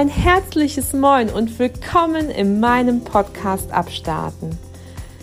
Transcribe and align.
Ein 0.00 0.08
herzliches 0.08 0.94
Moin 0.94 1.28
und 1.28 1.58
willkommen 1.58 2.30
in 2.30 2.58
meinem 2.58 3.04
Podcast 3.04 3.70
Abstarten. 3.70 4.58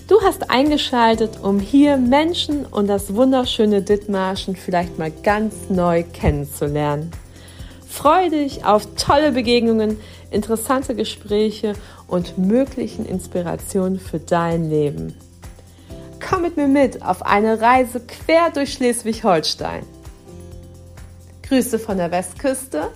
Du 0.07 0.21
hast 0.21 0.51
eingeschaltet, 0.51 1.39
um 1.41 1.59
hier 1.59 1.97
Menschen 1.97 2.63
und 2.63 2.85
das 2.85 3.15
wunderschöne 3.15 3.81
Dithmarschen 3.81 4.55
vielleicht 4.55 4.99
mal 4.99 5.09
ganz 5.09 5.55
neu 5.69 6.03
kennenzulernen. 6.03 7.09
Freue 7.89 8.29
dich 8.29 8.65
auf 8.65 8.87
tolle 8.95 9.31
Begegnungen, 9.31 9.99
interessante 10.29 10.93
Gespräche 10.93 11.73
und 12.05 12.37
möglichen 12.37 13.03
Inspirationen 13.07 13.99
für 13.99 14.19
dein 14.19 14.69
Leben. 14.69 15.15
Komm 16.23 16.43
mit 16.43 16.55
mir 16.55 16.67
mit 16.67 17.01
auf 17.01 17.25
eine 17.25 17.59
Reise 17.59 17.99
quer 18.01 18.51
durch 18.51 18.73
Schleswig-Holstein. 18.73 19.87
Grüße 21.41 21.79
von 21.79 21.97
der 21.97 22.11
Westküste 22.11 22.91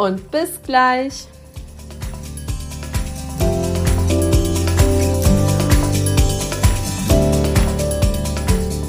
und 0.00 0.30
bis 0.30 0.62
gleich. 0.62 1.26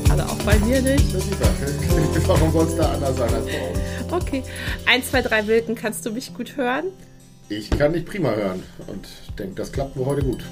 Also 0.10 0.24
auch 0.24 0.44
bei 0.46 0.58
mir 0.60 0.82
nicht. 0.82 1.06
Warum 2.28 2.52
soll 2.54 2.66
es 2.66 2.78
da 2.78 2.94
anders 2.94 3.18
sein 3.18 3.34
als 3.34 3.46
bei 3.46 3.70
uns? 3.70 4.24
Okay. 4.24 4.44
1, 4.86 5.10
2, 5.12 5.22
3 5.24 5.48
Wilken, 5.48 5.76
kannst 5.76 6.06
du 6.06 6.12
mich 6.12 6.34
gut 6.34 6.56
hören? 6.56 6.86
Ich 7.50 7.70
kann 7.70 7.92
dich 7.92 8.06
prima 8.06 8.32
hören 8.32 8.64
und 8.88 9.06
denke, 9.38 9.56
das 9.56 9.72
klappt 9.74 9.98
wohl 9.98 10.06
heute 10.06 10.24
gut. 10.24 10.46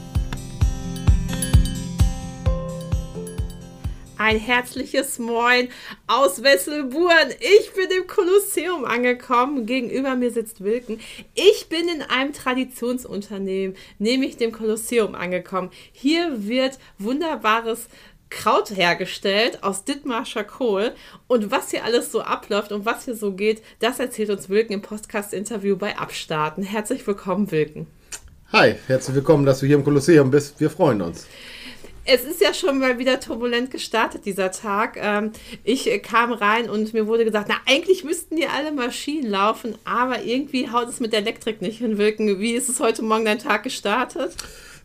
Ein 4.19 4.37
herzliches 4.37 5.17
Moin 5.17 5.69
aus 6.05 6.43
Wesselburen. 6.43 7.29
Ich 7.39 7.71
bin 7.71 7.87
im 7.97 8.05
Kolosseum 8.05 8.83
angekommen. 8.83 9.65
Gegenüber 9.65 10.17
mir 10.17 10.29
sitzt 10.29 10.61
Wilken. 10.61 10.99
Ich 11.35 11.69
bin 11.69 11.87
in 11.87 12.01
einem 12.01 12.33
Traditionsunternehmen, 12.33 13.77
nämlich 13.97 14.35
dem 14.35 14.51
Kolosseum, 14.51 15.15
angekommen. 15.15 15.69
Hier 15.93 16.45
wird 16.49 16.79
wunderbares 16.97 17.87
Kraut 18.29 18.75
hergestellt 18.75 19.63
aus 19.63 19.85
Dithmarscher 19.85 20.43
Kohl. 20.43 20.91
Und 21.27 21.49
was 21.49 21.71
hier 21.71 21.85
alles 21.85 22.11
so 22.11 22.19
abläuft 22.19 22.73
und 22.73 22.83
was 22.83 23.05
hier 23.05 23.15
so 23.15 23.31
geht, 23.31 23.63
das 23.79 24.01
erzählt 24.01 24.31
uns 24.31 24.49
Wilken 24.49 24.73
im 24.73 24.81
Podcast-Interview 24.81 25.77
bei 25.77 25.97
Abstarten. 25.97 26.61
Herzlich 26.61 27.07
willkommen, 27.07 27.51
Wilken. 27.51 27.87
Hi, 28.51 28.75
herzlich 28.87 29.15
willkommen, 29.15 29.45
dass 29.45 29.61
du 29.61 29.65
hier 29.65 29.77
im 29.77 29.85
Kolosseum 29.85 30.29
bist. 30.29 30.59
Wir 30.59 30.69
freuen 30.69 31.01
uns 31.01 31.25
es 32.11 32.23
ist 32.23 32.41
ja 32.41 32.53
schon 32.53 32.79
mal 32.79 32.97
wieder 32.97 33.19
turbulent 33.19 33.71
gestartet, 33.71 34.25
dieser 34.25 34.51
Tag. 34.51 34.97
Ähm, 35.01 35.31
ich 35.63 35.89
äh, 35.89 35.99
kam 35.99 36.33
rein 36.33 36.69
und 36.69 36.93
mir 36.93 37.07
wurde 37.07 37.23
gesagt, 37.23 37.47
na, 37.49 37.55
eigentlich 37.67 38.03
müssten 38.03 38.35
die 38.35 38.47
alle 38.47 38.71
Maschinen 38.71 39.29
laufen, 39.29 39.75
aber 39.85 40.23
irgendwie 40.23 40.69
haut 40.69 40.89
es 40.89 40.99
mit 40.99 41.13
der 41.13 41.19
Elektrik 41.19 41.61
nicht 41.61 41.77
hinwirken. 41.79 42.39
Wie 42.39 42.53
ist 42.53 42.69
es 42.69 42.79
heute 42.79 43.03
Morgen 43.03 43.25
dein 43.25 43.39
Tag 43.39 43.63
gestartet? 43.63 44.33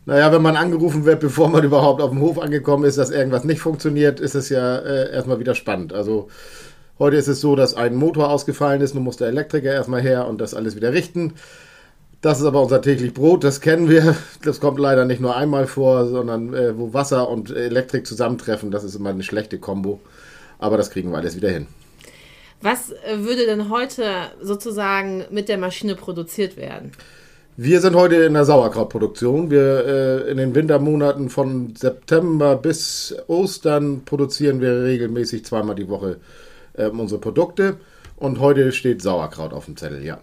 Naja, 0.05 0.31
wenn 0.31 0.43
man 0.43 0.55
angerufen 0.55 1.05
wird, 1.05 1.19
bevor 1.19 1.49
man 1.49 1.63
überhaupt 1.63 2.01
auf 2.01 2.11
dem 2.11 2.21
Hof 2.21 2.37
angekommen 2.37 2.85
ist, 2.85 2.97
dass 2.97 3.09
irgendwas 3.09 3.43
nicht 3.43 3.59
funktioniert, 3.59 4.19
ist 4.19 4.35
es 4.35 4.49
ja 4.49 4.77
äh, 4.77 5.11
erstmal 5.11 5.39
wieder 5.39 5.55
spannend. 5.55 5.93
Also 5.93 6.27
heute 6.99 7.15
ist 7.17 7.27
es 7.27 7.41
so, 7.41 7.55
dass 7.55 7.73
ein 7.73 7.95
Motor 7.95 8.29
ausgefallen 8.29 8.81
ist, 8.81 8.93
nun 8.93 9.03
muss 9.03 9.17
der 9.17 9.29
Elektriker 9.29 9.73
erstmal 9.73 10.01
her 10.01 10.27
und 10.27 10.39
das 10.39 10.53
alles 10.53 10.75
wieder 10.75 10.93
richten. 10.93 11.33
Das 12.25 12.39
ist 12.39 12.45
aber 12.47 12.63
unser 12.63 12.81
täglich 12.81 13.13
Brot, 13.13 13.43
das 13.43 13.61
kennen 13.61 13.87
wir. 13.87 14.15
Das 14.43 14.59
kommt 14.59 14.79
leider 14.79 15.05
nicht 15.05 15.21
nur 15.21 15.35
einmal 15.35 15.67
vor, 15.67 16.07
sondern 16.07 16.55
äh, 16.55 16.75
wo 16.75 16.91
Wasser 16.91 17.29
und 17.29 17.51
Elektrik 17.51 18.07
zusammentreffen, 18.07 18.71
das 18.71 18.83
ist 18.83 18.95
immer 18.95 19.11
eine 19.11 19.21
schlechte 19.21 19.59
Kombo. 19.59 19.99
Aber 20.57 20.75
das 20.75 20.89
kriegen 20.89 21.11
wir 21.11 21.19
alles 21.19 21.35
wieder 21.35 21.49
hin. 21.49 21.67
Was 22.61 22.91
würde 23.15 23.45
denn 23.45 23.69
heute 23.69 24.05
sozusagen 24.41 25.25
mit 25.29 25.49
der 25.49 25.59
Maschine 25.59 25.93
produziert 25.93 26.57
werden? 26.57 26.93
Wir 27.57 27.79
sind 27.79 27.95
heute 27.95 28.15
in 28.15 28.33
der 28.33 28.45
Sauerkrautproduktion. 28.45 29.51
Wir 29.51 29.85
äh, 29.85 30.31
in 30.31 30.37
den 30.37 30.55
Wintermonaten 30.55 31.29
von 31.29 31.75
September 31.75 32.55
bis 32.55 33.15
Ostern 33.27 34.01
produzieren 34.03 34.61
wir 34.61 34.83
regelmäßig 34.83 35.45
zweimal 35.45 35.75
die 35.75 35.89
Woche 35.89 36.17
äh, 36.73 36.87
unsere 36.87 37.21
Produkte. 37.21 37.77
Und 38.15 38.39
heute 38.39 38.71
steht 38.71 39.03
Sauerkraut 39.03 39.53
auf 39.53 39.65
dem 39.65 39.77
Zettel, 39.77 40.03
ja. 40.03 40.17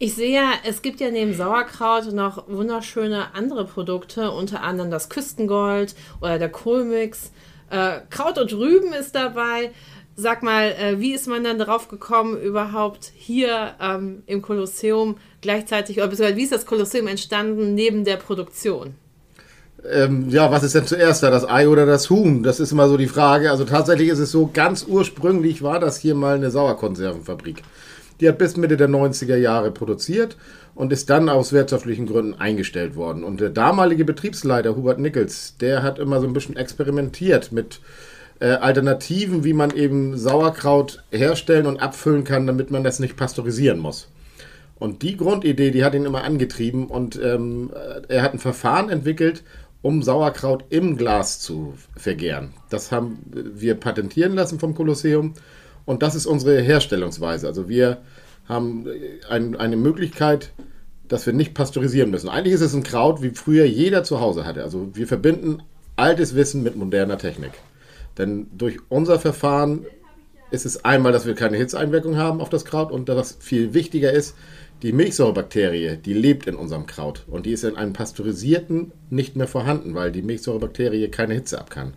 Ich 0.00 0.14
sehe 0.14 0.32
ja, 0.32 0.52
es 0.64 0.82
gibt 0.82 1.00
ja 1.00 1.10
neben 1.10 1.34
Sauerkraut 1.34 2.12
noch 2.12 2.46
wunderschöne 2.46 3.34
andere 3.34 3.64
Produkte, 3.64 4.30
unter 4.30 4.62
anderem 4.62 4.92
das 4.92 5.08
Küstengold 5.08 5.96
oder 6.20 6.38
der 6.38 6.50
Kohlmix. 6.50 7.32
Äh, 7.68 8.02
Kraut 8.08 8.38
und 8.38 8.52
Rüben 8.52 8.92
ist 8.92 9.16
dabei. 9.16 9.72
Sag 10.14 10.44
mal, 10.44 10.70
äh, 10.70 11.00
wie 11.00 11.14
ist 11.14 11.26
man 11.26 11.42
dann 11.42 11.58
darauf 11.58 11.88
gekommen, 11.88 12.40
überhaupt 12.40 13.10
hier 13.16 13.74
ähm, 13.80 14.22
im 14.26 14.40
Kolosseum 14.40 15.16
gleichzeitig, 15.40 16.00
oder 16.00 16.36
wie 16.36 16.44
ist 16.44 16.52
das 16.52 16.64
Kolosseum 16.64 17.08
entstanden 17.08 17.74
neben 17.74 18.04
der 18.04 18.18
Produktion? 18.18 18.94
Ähm, 19.88 20.28
ja, 20.30 20.48
was 20.50 20.62
ist 20.62 20.76
denn 20.76 20.86
zuerst 20.86 21.24
da, 21.24 21.30
das 21.30 21.48
Ei 21.48 21.68
oder 21.68 21.86
das 21.86 22.08
Huhn? 22.08 22.44
Das 22.44 22.60
ist 22.60 22.70
immer 22.70 22.88
so 22.88 22.96
die 22.96 23.08
Frage. 23.08 23.50
Also 23.50 23.64
tatsächlich 23.64 24.10
ist 24.10 24.18
es 24.20 24.30
so, 24.30 24.48
ganz 24.52 24.84
ursprünglich 24.86 25.62
war 25.62 25.80
das 25.80 25.98
hier 25.98 26.14
mal 26.14 26.36
eine 26.36 26.52
Sauerkonservenfabrik. 26.52 27.62
Die 28.20 28.28
hat 28.28 28.38
bis 28.38 28.56
Mitte 28.56 28.76
der 28.76 28.88
90er 28.88 29.36
Jahre 29.36 29.70
produziert 29.70 30.36
und 30.74 30.92
ist 30.92 31.08
dann 31.10 31.28
aus 31.28 31.52
wirtschaftlichen 31.52 32.06
Gründen 32.06 32.34
eingestellt 32.34 32.96
worden. 32.96 33.24
Und 33.24 33.40
der 33.40 33.50
damalige 33.50 34.04
Betriebsleiter 34.04 34.76
Hubert 34.76 34.98
Nichols, 34.98 35.56
der 35.60 35.82
hat 35.82 35.98
immer 35.98 36.20
so 36.20 36.26
ein 36.26 36.32
bisschen 36.32 36.56
experimentiert 36.56 37.52
mit 37.52 37.80
äh, 38.40 38.50
Alternativen, 38.50 39.44
wie 39.44 39.52
man 39.52 39.70
eben 39.70 40.16
Sauerkraut 40.16 41.02
herstellen 41.10 41.66
und 41.66 41.80
abfüllen 41.80 42.24
kann, 42.24 42.46
damit 42.46 42.70
man 42.70 42.84
das 42.84 42.98
nicht 42.98 43.16
pasteurisieren 43.16 43.78
muss. 43.78 44.08
Und 44.78 45.02
die 45.02 45.16
Grundidee, 45.16 45.70
die 45.70 45.84
hat 45.84 45.94
ihn 45.94 46.04
immer 46.04 46.22
angetrieben 46.22 46.86
und 46.86 47.20
ähm, 47.20 47.70
er 48.08 48.22
hat 48.22 48.34
ein 48.34 48.38
Verfahren 48.38 48.90
entwickelt, 48.90 49.42
um 49.82 50.02
Sauerkraut 50.02 50.64
im 50.70 50.96
Glas 50.96 51.40
zu 51.40 51.74
vergären. 51.96 52.52
Das 52.70 52.92
haben 52.92 53.18
wir 53.32 53.74
patentieren 53.74 54.34
lassen 54.34 54.58
vom 54.58 54.74
Kolosseum 54.74 55.34
und 55.88 56.02
das 56.02 56.14
ist 56.14 56.26
unsere 56.26 56.60
Herstellungsweise. 56.60 57.46
Also 57.46 57.70
wir 57.70 58.02
haben 58.46 58.86
ein, 59.30 59.56
eine 59.56 59.78
Möglichkeit, 59.78 60.52
dass 61.08 61.24
wir 61.24 61.32
nicht 61.32 61.54
pasteurisieren 61.54 62.10
müssen. 62.10 62.28
Eigentlich 62.28 62.52
ist 62.52 62.60
es 62.60 62.74
ein 62.74 62.82
Kraut, 62.82 63.22
wie 63.22 63.30
früher 63.30 63.64
jeder 63.64 64.04
zu 64.04 64.20
Hause 64.20 64.44
hatte. 64.44 64.62
Also 64.62 64.90
wir 64.92 65.06
verbinden 65.06 65.62
altes 65.96 66.34
Wissen 66.34 66.62
mit 66.62 66.76
moderner 66.76 67.16
Technik. 67.16 67.52
Denn 68.18 68.48
durch 68.52 68.76
unser 68.90 69.18
Verfahren 69.18 69.86
ist 70.50 70.66
es 70.66 70.84
einmal, 70.84 71.12
dass 71.12 71.24
wir 71.24 71.34
keine 71.34 71.56
Hitzeeinwirkung 71.56 72.18
haben 72.18 72.42
auf 72.42 72.50
das 72.50 72.66
Kraut 72.66 72.92
und 72.92 73.08
was 73.08 73.38
viel 73.40 73.72
wichtiger 73.72 74.12
ist, 74.12 74.34
die 74.82 74.92
Milchsäurebakterie, 74.92 75.96
die 75.96 76.12
lebt 76.12 76.46
in 76.46 76.56
unserem 76.56 76.84
Kraut 76.84 77.24
und 77.28 77.46
die 77.46 77.52
ist 77.52 77.64
in 77.64 77.78
einem 77.78 77.94
pasteurisierten 77.94 78.92
nicht 79.08 79.36
mehr 79.36 79.48
vorhanden, 79.48 79.94
weil 79.94 80.12
die 80.12 80.22
Milchsäurebakterie 80.22 81.08
keine 81.08 81.32
Hitze 81.32 81.58
ab 81.58 81.70
kann. 81.70 81.94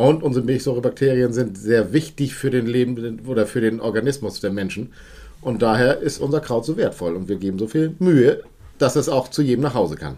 Und 0.00 0.22
unsere 0.22 0.46
Milchsäurebakterien 0.46 1.34
sind 1.34 1.58
sehr 1.58 1.92
wichtig 1.92 2.34
für 2.34 2.48
den 2.48 2.66
Leben 2.66 3.20
oder 3.26 3.46
für 3.46 3.60
den 3.60 3.82
Organismus 3.82 4.40
der 4.40 4.50
Menschen. 4.50 4.94
Und 5.42 5.60
daher 5.60 5.98
ist 5.98 6.22
unser 6.22 6.40
Kraut 6.40 6.64
so 6.64 6.78
wertvoll 6.78 7.14
und 7.14 7.28
wir 7.28 7.36
geben 7.36 7.58
so 7.58 7.68
viel 7.68 7.94
Mühe, 7.98 8.42
dass 8.78 8.96
es 8.96 9.10
auch 9.10 9.28
zu 9.28 9.42
jedem 9.42 9.60
nach 9.60 9.74
Hause 9.74 9.96
kann. 9.96 10.16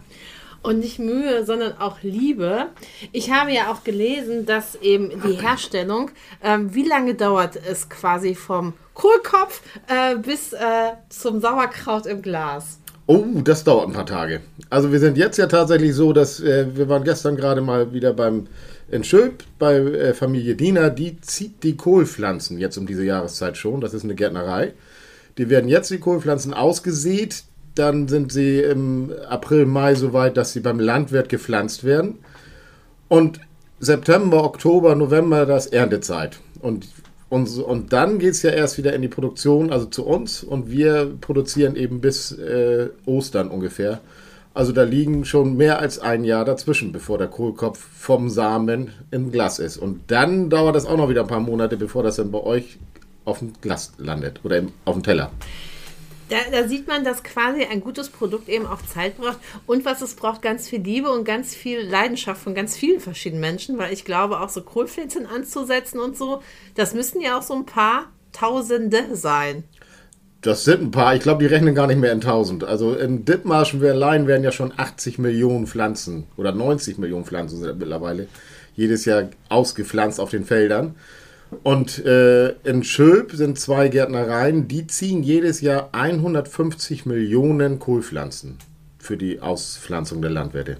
Und 0.61 0.79
nicht 0.79 0.99
Mühe, 0.99 1.45
sondern 1.45 1.73
auch 1.79 1.97
Liebe. 2.01 2.67
Ich 3.11 3.29
habe 3.29 3.51
ja 3.51 3.73
auch 3.73 3.83
gelesen, 3.83 4.45
dass 4.45 4.75
eben 4.75 5.21
die 5.27 5.33
Herstellung, 5.33 6.11
ähm, 6.41 6.73
wie 6.73 6.87
lange 6.87 7.15
dauert 7.15 7.59
es 7.69 7.89
quasi 7.89 8.35
vom 8.35 8.71
Kohlkopf 8.93 9.61
äh, 9.89 10.15
bis 10.15 10.53
äh, 10.53 10.93
zum 11.09 11.41
Sauerkraut 11.41 12.05
im 12.05 12.21
Glas? 12.21 12.79
Oh, 13.05 13.25
das 13.43 13.65
dauert 13.65 13.87
ein 13.87 13.93
paar 13.93 14.05
Tage. 14.05 14.39
Also 14.69 14.93
wir 14.93 14.99
sind 14.99 15.17
jetzt 15.17 15.35
ja 15.37 15.47
tatsächlich 15.47 15.93
so, 15.93 16.13
dass 16.13 16.39
äh, 16.39 16.67
wir 16.73 16.87
waren 16.87 17.03
gestern 17.03 17.35
gerade 17.35 17.59
mal 17.59 17.91
wieder 17.91 18.13
beim 18.13 18.47
in 18.93 19.03
Schöp 19.03 19.43
bei 19.57 19.75
äh, 19.75 20.13
Familie 20.13 20.55
Diener, 20.55 20.91
die 20.91 21.19
zieht 21.19 21.63
die 21.63 21.75
Kohlpflanzen 21.75 22.59
jetzt 22.59 22.77
um 22.77 22.85
diese 22.85 23.03
Jahreszeit 23.03 23.57
schon. 23.57 23.81
Das 23.81 23.93
ist 23.93 24.03
eine 24.03 24.13
Gärtnerei. 24.13 24.73
Die 25.39 25.49
werden 25.49 25.67
jetzt 25.67 25.89
die 25.89 25.97
Kohlpflanzen 25.97 26.53
ausgesät. 26.53 27.43
Dann 27.73 28.07
sind 28.07 28.31
sie 28.31 28.59
im 28.59 29.11
April, 29.27 29.65
Mai 29.65 29.95
so 29.95 30.13
weit, 30.13 30.37
dass 30.37 30.53
sie 30.53 30.59
beim 30.59 30.79
Landwirt 30.79 31.27
gepflanzt 31.27 31.83
werden. 31.83 32.19
Und 33.07 33.39
September, 33.79 34.43
Oktober, 34.43 34.93
November, 34.93 35.47
das 35.47 35.65
Erntezeit. 35.65 36.39
Und, 36.59 36.87
und, 37.29 37.49
und 37.57 37.93
dann 37.93 38.19
geht 38.19 38.31
es 38.31 38.43
ja 38.43 38.51
erst 38.51 38.77
wieder 38.77 38.93
in 38.93 39.01
die 39.01 39.07
Produktion, 39.07 39.71
also 39.71 39.87
zu 39.87 40.05
uns. 40.05 40.43
Und 40.43 40.69
wir 40.69 41.11
produzieren 41.19 41.75
eben 41.75 41.99
bis 41.99 42.31
äh, 42.31 42.89
Ostern 43.07 43.49
ungefähr. 43.49 44.01
Also 44.55 44.71
da 44.71 44.83
liegen 44.83 45.25
schon 45.25 45.57
mehr 45.57 45.79
als 45.79 45.97
ein 45.97 46.23
Jahr 46.23 46.45
dazwischen, 46.45 46.91
bevor 46.91 47.17
der 47.17 47.27
Kohlkopf 47.27 47.79
vom 47.79 48.29
Samen 48.29 48.91
im 49.09 49.31
Glas 49.31 49.57
ist. 49.57 49.77
Und 49.77 50.11
dann 50.11 50.49
dauert 50.49 50.75
das 50.75 50.85
auch 50.85 50.97
noch 50.97 51.09
wieder 51.09 51.21
ein 51.21 51.27
paar 51.27 51.39
Monate, 51.39 51.75
bevor 51.75 52.03
das 52.03 52.17
dann 52.17 52.31
bei 52.31 52.39
euch 52.39 52.77
auf 53.25 53.39
dem 53.39 53.53
Glas 53.61 53.93
landet 53.97 54.41
oder 54.43 54.57
im, 54.57 54.71
auf 54.85 54.93
dem 54.93 55.03
Teller. 55.03 55.31
Da, 56.29 56.37
da, 56.51 56.67
sieht 56.67 56.87
man, 56.87 57.03
dass 57.03 57.23
quasi 57.23 57.63
ein 57.63 57.81
gutes 57.81 58.09
Produkt 58.09 58.47
eben 58.47 58.65
auch 58.65 58.81
Zeit 58.81 59.17
braucht 59.17 59.39
und 59.67 59.85
was 59.85 60.01
es 60.01 60.15
braucht, 60.15 60.41
ganz 60.41 60.67
viel 60.69 60.81
Liebe 60.81 61.11
und 61.11 61.25
ganz 61.25 61.53
viel 61.53 61.81
Leidenschaft 61.81 62.41
von 62.41 62.55
ganz 62.55 62.75
vielen 62.75 62.99
verschiedenen 62.99 63.41
Menschen, 63.41 63.77
weil 63.77 63.93
ich 63.93 64.05
glaube, 64.05 64.39
auch 64.39 64.49
so 64.49 64.61
Kohlpflänzchen 64.61 65.25
anzusetzen 65.25 65.99
und 65.99 66.17
so, 66.17 66.41
das 66.75 66.93
müssten 66.93 67.21
ja 67.21 67.37
auch 67.37 67.43
so 67.43 67.53
ein 67.53 67.65
paar 67.65 68.11
Tausende 68.31 69.15
sein. 69.15 69.63
Das 70.43 70.65
sind 70.65 70.81
ein 70.81 70.91
paar. 70.91 71.15
Ich 71.15 71.21
glaube, 71.21 71.41
die 71.41 71.53
rechnen 71.53 71.73
gar 71.73 71.87
nicht 71.87 71.99
mehr 71.99 72.11
in 72.11 72.19
1000. 72.19 72.65
Also 72.65 72.95
in 72.95 73.23
Dithmarschen 73.23 73.81
allein 73.81 74.27
werden 74.27 74.43
ja 74.43 74.51
schon 74.51 74.73
80 74.75 75.17
Millionen 75.17 75.67
Pflanzen 75.67 76.25
oder 76.35 76.51
90 76.51 76.97
Millionen 76.97 77.23
Pflanzen 77.23 77.61
sind 77.61 77.79
mittlerweile 77.79 78.27
jedes 78.75 79.05
Jahr 79.05 79.29
ausgepflanzt 79.47 80.19
auf 80.19 80.31
den 80.31 80.43
Feldern. 80.43 80.95
Und 81.63 82.03
äh, 82.05 82.49
in 82.63 82.83
Schölp 82.83 83.31
sind 83.31 83.57
zwei 83.57 83.87
Gärtnereien, 83.87 84.67
die 84.67 84.85
ziehen 84.85 85.23
jedes 85.23 85.61
Jahr 85.61 85.89
150 85.93 87.05
Millionen 87.05 87.79
Kohlpflanzen 87.79 88.57
für 88.99 89.15
die 89.15 89.39
Auspflanzung 89.39 90.21
der 90.21 90.31
Landwirte. 90.31 90.77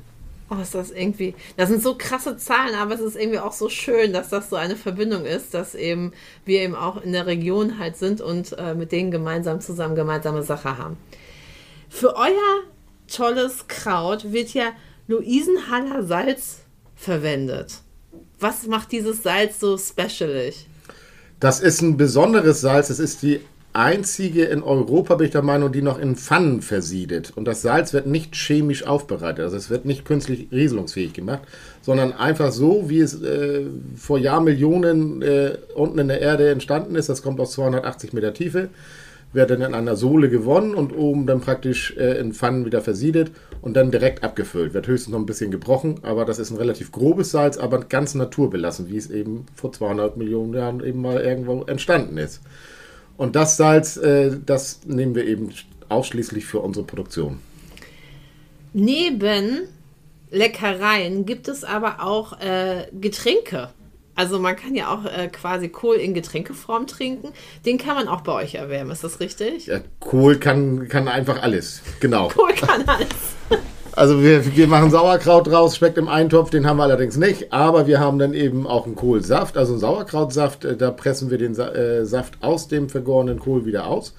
Oh, 0.53 0.61
ist 0.61 0.75
das 0.75 0.91
irgendwie. 0.91 1.35
Das 1.57 1.69
sind 1.69 1.81
so 1.81 1.95
krasse 1.97 2.37
Zahlen, 2.37 2.75
aber 2.75 2.93
es 2.95 3.01
ist 3.01 3.15
irgendwie 3.15 3.39
auch 3.39 3.53
so 3.53 3.69
schön, 3.69 4.13
dass 4.13 4.29
das 4.29 4.49
so 4.49 4.55
eine 4.55 4.75
Verbindung 4.75 5.25
ist, 5.25 5.53
dass 5.53 5.73
eben 5.73 6.11
wir 6.45 6.61
eben 6.61 6.75
auch 6.75 7.01
in 7.01 7.13
der 7.13 7.25
Region 7.25 7.79
halt 7.79 7.97
sind 7.97 8.21
und 8.21 8.53
äh, 8.57 8.75
mit 8.75 8.91
denen 8.91 9.09
gemeinsam 9.11 9.61
zusammen 9.61 9.95
gemeinsame 9.95 10.43
Sache 10.43 10.77
haben. 10.77 10.97
Für 11.89 12.15
euer 12.15 12.63
tolles 13.07 13.67
Kraut 13.67 14.31
wird 14.31 14.53
ja 14.53 14.71
Luisenhaller 15.07 16.03
Salz 16.03 16.59
verwendet. 16.95 17.79
Was 18.39 18.67
macht 18.67 18.91
dieses 18.91 19.23
Salz 19.23 19.59
so 19.59 19.77
specialig? 19.77 20.67
Das 21.39 21.59
ist 21.59 21.81
ein 21.81 21.97
besonderes 21.97 22.61
Salz. 22.61 22.89
Es 22.89 22.99
ist 22.99 23.21
die 23.21 23.41
einzige 23.73 24.45
in 24.45 24.63
Europa, 24.63 25.15
bin 25.15 25.25
ich 25.25 25.31
der 25.31 25.41
Meinung, 25.41 25.71
die 25.71 25.81
noch 25.81 25.99
in 25.99 26.15
Pfannen 26.15 26.61
versiedet. 26.61 27.33
Und 27.35 27.45
das 27.45 27.61
Salz 27.61 27.93
wird 27.93 28.07
nicht 28.07 28.35
chemisch 28.35 28.85
aufbereitet. 28.85 29.43
Also 29.43 29.57
es 29.57 29.69
wird 29.69 29.85
nicht 29.85 30.05
künstlich 30.05 30.47
rieselungsfähig 30.51 31.13
gemacht, 31.13 31.41
sondern 31.81 32.13
einfach 32.13 32.51
so, 32.51 32.89
wie 32.89 32.99
es 32.99 33.21
äh, 33.21 33.63
vor 33.95 34.17
Jahrmillionen 34.17 35.21
äh, 35.21 35.57
unten 35.75 35.99
in 35.99 36.07
der 36.07 36.21
Erde 36.21 36.49
entstanden 36.49 36.95
ist. 36.95 37.09
Das 37.09 37.21
kommt 37.21 37.39
aus 37.39 37.53
280 37.53 38.13
Meter 38.13 38.33
Tiefe 38.33 38.69
wird 39.33 39.49
dann 39.49 39.61
in 39.61 39.73
einer 39.73 39.95
Sohle 39.95 40.29
gewonnen 40.29 40.75
und 40.75 40.95
oben 40.95 41.25
dann 41.25 41.41
praktisch 41.41 41.95
äh, 41.97 42.19
in 42.19 42.33
Pfannen 42.33 42.65
wieder 42.65 42.81
versiedet 42.81 43.31
und 43.61 43.75
dann 43.75 43.91
direkt 43.91 44.23
abgefüllt. 44.23 44.73
Wird 44.73 44.87
höchstens 44.87 45.11
noch 45.11 45.19
ein 45.19 45.25
bisschen 45.25 45.51
gebrochen, 45.51 45.99
aber 46.03 46.23
das 46.23 46.39
ist 46.39 46.51
ein 46.51 46.57
relativ 46.57 46.91
grobes 46.91 47.31
Salz, 47.31 47.57
aber 47.57 47.79
ganz 47.79 48.13
naturbelassen, 48.13 48.89
wie 48.89 48.97
es 48.97 49.09
eben 49.09 49.47
vor 49.55 49.71
200 49.71 50.17
Millionen 50.17 50.53
Jahren 50.53 50.83
eben 50.83 51.01
mal 51.01 51.19
irgendwo 51.19 51.63
entstanden 51.63 52.17
ist. 52.17 52.41
Und 53.17 53.35
das 53.35 53.57
Salz, 53.57 53.97
äh, 53.97 54.37
das 54.45 54.81
nehmen 54.85 55.15
wir 55.15 55.25
eben 55.25 55.53
ausschließlich 55.89 56.45
für 56.45 56.59
unsere 56.59 56.85
Produktion. 56.85 57.39
Neben 58.73 59.67
Leckereien 60.31 61.25
gibt 61.25 61.47
es 61.47 61.63
aber 61.63 62.01
auch 62.01 62.39
äh, 62.39 62.87
Getränke. 62.91 63.69
Also 64.15 64.39
man 64.39 64.55
kann 64.55 64.75
ja 64.75 64.93
auch 64.93 65.05
äh, 65.05 65.27
quasi 65.27 65.69
Kohl 65.69 65.95
in 65.95 66.13
Getränkeform 66.13 66.87
trinken. 66.87 67.33
Den 67.65 67.77
kann 67.77 67.95
man 67.95 68.07
auch 68.07 68.21
bei 68.21 68.33
euch 68.33 68.55
erwärmen, 68.55 68.91
ist 68.91 69.03
das 69.03 69.19
richtig? 69.19 69.67
Ja, 69.67 69.79
Kohl 69.99 70.37
kann, 70.37 70.87
kann 70.87 71.07
einfach 71.07 71.41
alles, 71.41 71.81
genau. 71.99 72.29
Kohl 72.29 72.53
kann 72.53 72.87
alles. 72.87 73.09
Also 73.95 74.23
wir, 74.23 74.55
wir 74.55 74.67
machen 74.67 74.89
Sauerkraut 74.89 75.45
draus, 75.45 75.77
schmeckt 75.77 75.99
im 75.99 76.07
Eintopf, 76.07 76.49
den 76.49 76.65
haben 76.65 76.77
wir 76.77 76.83
allerdings 76.83 77.15
nicht, 77.15 77.53
aber 77.53 77.85
wir 77.85 77.99
haben 77.99 78.17
dann 78.17 78.33
eben 78.33 78.65
auch 78.65 78.87
einen 78.87 78.95
Kohlsaft, 78.95 79.55
also 79.55 79.73
einen 79.73 79.79
Sauerkrautsaft, 79.79 80.65
äh, 80.65 80.75
da 80.75 80.89
pressen 80.89 81.29
wir 81.29 81.37
den 81.37 81.55
äh, 81.59 82.03
Saft 82.03 82.41
aus 82.41 82.67
dem 82.67 82.89
vergorenen 82.89 83.39
Kohl 83.39 83.65
wieder 83.65 83.85
aus 83.85 84.15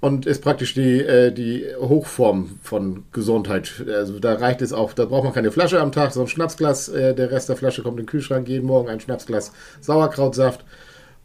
und 0.00 0.24
ist 0.24 0.42
praktisch 0.42 0.72
die, 0.72 1.00
äh, 1.00 1.32
die 1.32 1.66
Hochform 1.78 2.58
von 2.62 3.04
Gesundheit. 3.12 3.84
Also 3.88 4.20
da 4.20 4.34
reicht 4.34 4.62
es 4.62 4.72
auch, 4.72 4.94
da 4.94 5.04
braucht 5.04 5.24
man 5.24 5.34
keine 5.34 5.50
Flasche 5.50 5.80
am 5.80 5.92
Tag, 5.92 6.12
sondern 6.12 6.28
ein 6.28 6.34
Schnapsglas. 6.34 6.88
Äh, 6.88 7.14
der 7.14 7.30
Rest 7.30 7.50
der 7.50 7.56
Flasche 7.56 7.82
kommt 7.82 7.98
in 7.98 8.04
den 8.04 8.10
Kühlschrank, 8.10 8.48
jeden 8.48 8.66
Morgen 8.66 8.88
ein 8.88 9.00
Schnapsglas 9.00 9.52
Sauerkrautsaft 9.82 10.64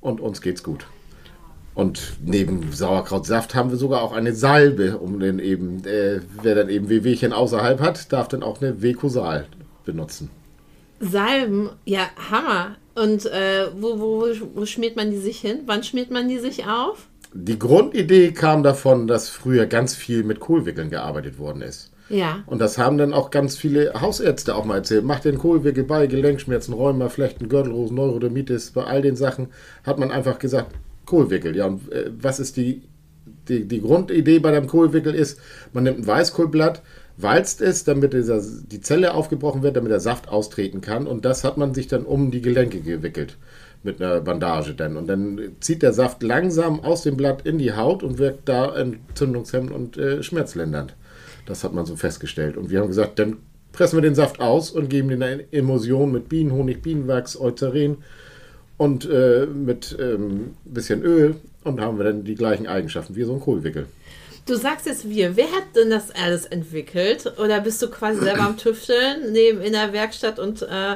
und 0.02 0.20
uns 0.20 0.42
geht's 0.42 0.64
gut. 0.64 0.86
Und 1.75 2.18
neben 2.25 2.71
Sauerkrautsaft 2.71 3.56
haben 3.56 3.69
wir 3.71 3.77
sogar 3.77 4.01
auch 4.01 4.12
eine 4.12 4.33
Salbe, 4.33 4.98
um 4.98 5.19
den 5.19 5.39
eben, 5.39 5.86
äh, 5.86 6.19
wer 6.42 6.56
dann 6.56 6.69
eben 6.69 6.89
Wehwehchen 6.89 7.31
außerhalb 7.31 7.80
hat, 7.80 8.12
darf 8.12 8.27
dann 8.27 8.44
auch 8.44 8.62
eine 8.62 8.81
Wekosal 8.81 9.45
benutzen. 9.86 10.30
Salben, 11.00 11.69
ja, 11.86 12.01
Hammer. 12.30 12.75
Und 12.95 13.25
äh, 13.27 13.68
wo, 13.80 14.00
wo, 14.00 14.25
wo 14.56 14.66
schmiert 14.66 14.98
man 14.98 15.12
die 15.12 15.18
sich 15.18 15.39
hin? 15.39 15.60
Wann 15.66 15.83
schmiert 15.83 16.12
man 16.12 16.27
die 16.27 16.39
sich 16.39 16.66
auf? 16.68 17.07
die 17.33 17.60
Grundidee 17.60 18.31
kam 18.31 18.63
davon, 18.63 19.07
dass 19.07 19.30
früher 19.30 19.66
ganz 19.66 19.95
viel 19.95 20.24
mit 20.24 20.39
Kohlwickeln 20.39 20.89
gearbeitet 20.89 21.38
worden 21.38 21.62
ist. 21.62 21.92
Ja. 22.10 22.44
Und 22.48 22.60
das 22.60 22.80
haben 22.80 22.98
dann 22.98 23.13
auch 23.13 23.30
ganz 23.30 23.56
viele 23.56 23.94
Hausärzte 24.01 24.56
auch 24.56 24.66
mal 24.66 24.77
erzählt. 24.77 25.06
Macht 25.06 25.25
den 25.25 25.38
Kohlwickel 25.38 25.83
bei 25.83 26.07
Gelenkschmerzen, 26.07 26.74
Rheuma, 26.74 27.10
Flechten, 27.10 27.50
Gürtelrosen, 27.50 27.95
Neurodermitis, 27.95 28.71
bei 28.71 28.83
all 28.83 29.04
den 29.04 29.16
Sachen 29.16 29.50
hat 29.83 30.00
man 30.00 30.10
einfach 30.10 30.39
gesagt, 30.39 30.74
Kohlwickel. 31.09 31.56
Ja, 31.56 31.65
und 31.65 31.91
äh, 31.91 32.11
was 32.21 32.39
ist 32.39 32.56
die, 32.56 32.83
die, 33.47 33.67
die 33.67 33.81
Grundidee 33.81 34.39
bei 34.39 34.51
dem 34.51 34.67
Kohlwickel 34.67 35.15
ist, 35.15 35.39
man 35.73 35.83
nimmt 35.83 36.00
ein 36.00 36.07
Weißkohlblatt, 36.07 36.83
walzt 37.17 37.61
es, 37.61 37.83
damit 37.83 38.13
dieser, 38.13 38.41
die 38.41 38.79
Zelle 38.79 39.13
aufgebrochen 39.13 39.63
wird, 39.63 39.75
damit 39.75 39.91
der 39.91 40.00
Saft 40.00 40.29
austreten 40.29 40.81
kann. 40.81 41.07
Und 41.07 41.25
das 41.25 41.44
hat 41.44 41.57
man 41.57 41.73
sich 41.73 41.88
dann 41.88 42.06
um 42.06 42.29
die 42.31 42.41
Gelenke 42.41 42.79
gewickelt 42.79 43.38
mit 43.81 44.01
einer 44.01 44.21
Bandage 44.21 44.75
dann. 44.75 44.97
Und 44.97 45.07
dann 45.07 45.39
zieht 45.59 45.81
der 45.81 45.94
Saft 45.94 46.21
langsam 46.21 46.79
aus 46.81 47.01
dem 47.01 47.17
Blatt 47.17 47.45
in 47.45 47.57
die 47.57 47.73
Haut 47.73 48.03
und 48.03 48.19
wirkt 48.19 48.47
da 48.47 48.75
entzündungshemmend 48.75 49.71
und 49.71 49.97
äh, 49.97 50.21
schmerzlindernd. 50.21 50.95
Das 51.47 51.63
hat 51.63 51.73
man 51.73 51.85
so 51.85 51.95
festgestellt. 51.95 52.56
Und 52.56 52.69
wir 52.69 52.81
haben 52.81 52.88
gesagt, 52.88 53.17
dann 53.17 53.38
pressen 53.71 53.97
wir 53.97 54.01
den 54.01 54.15
Saft 54.15 54.39
aus 54.39 54.69
und 54.69 54.89
geben 54.89 55.09
den 55.09 55.23
eine 55.23 55.51
Emulsion 55.51 56.11
mit 56.11 56.29
Bienenhonig, 56.29 56.81
Bienenwachs, 56.81 57.39
Eucerin 57.39 57.97
und 58.80 59.08
äh, 59.08 59.46
mit 59.46 59.96
ähm, 60.00 60.56
bisschen 60.64 61.04
Öl 61.04 61.36
und 61.66 61.81
haben 61.81 61.98
wir 61.98 62.06
dann 62.06 62.24
die 62.24 62.36
gleichen 62.36 62.66
Eigenschaften 62.66 63.16
wie 63.16 63.26
so 63.26 63.34
ein 63.34 63.42
Kohlwickel. 63.42 63.86
Du 64.46 64.56
sagst 64.56 64.86
jetzt 64.88 65.08
wir. 65.08 65.36
Wer 65.36 65.52
hat 65.52 65.76
denn 65.76 65.92
das 65.92 66.12
alles 66.12 66.46
entwickelt? 66.46 67.31
Oder 67.38 67.60
bist 67.60 67.81
du 67.81 67.90
quasi 67.90 68.22
selber 68.22 68.44
am 68.44 68.58
Tüfteln 68.58 69.34
neben 69.34 69.62
in 69.62 69.74
der 69.74 69.92
Werkstatt 69.92 70.40
und 70.40 70.62
äh, 70.62 70.96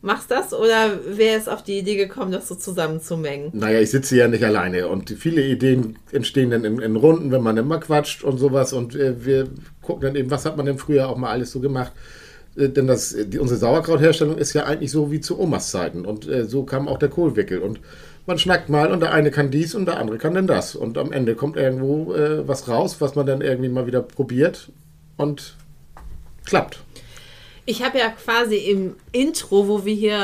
machst 0.00 0.30
das 0.30 0.54
oder 0.54 0.98
wer 1.06 1.36
ist 1.36 1.50
auf 1.50 1.62
die 1.62 1.78
Idee 1.78 1.96
gekommen, 1.96 2.32
das 2.32 2.48
so 2.48 2.54
zusammenzumengen? 2.54 3.50
Naja, 3.52 3.80
ich 3.80 3.90
sitze 3.90 4.16
ja 4.16 4.26
nicht 4.26 4.42
alleine 4.42 4.88
und 4.88 5.10
viele 5.10 5.42
Ideen 5.42 5.98
entstehen 6.10 6.50
dann 6.50 6.64
in, 6.64 6.80
in 6.80 6.96
Runden, 6.96 7.30
wenn 7.30 7.42
man 7.42 7.58
immer 7.58 7.78
quatscht 7.80 8.24
und 8.24 8.38
sowas 8.38 8.72
und 8.72 8.94
äh, 8.94 9.24
wir 9.24 9.48
gucken 9.82 10.02
dann 10.04 10.16
eben, 10.16 10.30
was 10.30 10.46
hat 10.46 10.56
man 10.56 10.64
denn 10.64 10.78
früher 10.78 11.10
auch 11.10 11.18
mal 11.18 11.30
alles 11.30 11.52
so 11.52 11.60
gemacht. 11.60 11.92
Äh, 12.56 12.68
denn 12.68 12.86
das, 12.86 13.16
die, 13.26 13.38
unsere 13.38 13.58
Sauerkrautherstellung 13.58 14.38
ist 14.38 14.52
ja 14.52 14.64
eigentlich 14.64 14.90
so 14.90 15.10
wie 15.10 15.20
zu 15.20 15.38
Omas 15.38 15.70
Zeiten. 15.70 16.04
Und 16.04 16.28
äh, 16.28 16.44
so 16.44 16.64
kam 16.64 16.88
auch 16.88 16.98
der 16.98 17.08
Kohlwickel. 17.08 17.58
Und 17.58 17.80
man 18.26 18.38
schnackt 18.38 18.68
mal 18.68 18.92
und 18.92 19.00
der 19.00 19.12
eine 19.12 19.30
kann 19.30 19.50
dies 19.50 19.74
und 19.74 19.86
der 19.86 19.98
andere 19.98 20.18
kann 20.18 20.34
dann 20.34 20.46
das. 20.46 20.74
Und 20.74 20.98
am 20.98 21.12
Ende 21.12 21.34
kommt 21.34 21.56
irgendwo 21.56 22.14
äh, 22.14 22.46
was 22.46 22.68
raus, 22.68 23.00
was 23.00 23.14
man 23.14 23.26
dann 23.26 23.40
irgendwie 23.40 23.68
mal 23.68 23.86
wieder 23.86 24.02
probiert 24.02 24.70
und 25.16 25.56
klappt. 26.44 26.80
Ich 27.66 27.82
habe 27.82 27.98
ja 27.98 28.10
quasi 28.10 28.56
im 28.56 28.96
Intro, 29.12 29.68
wo 29.68 29.84
wir 29.84 29.94
hier 29.94 30.18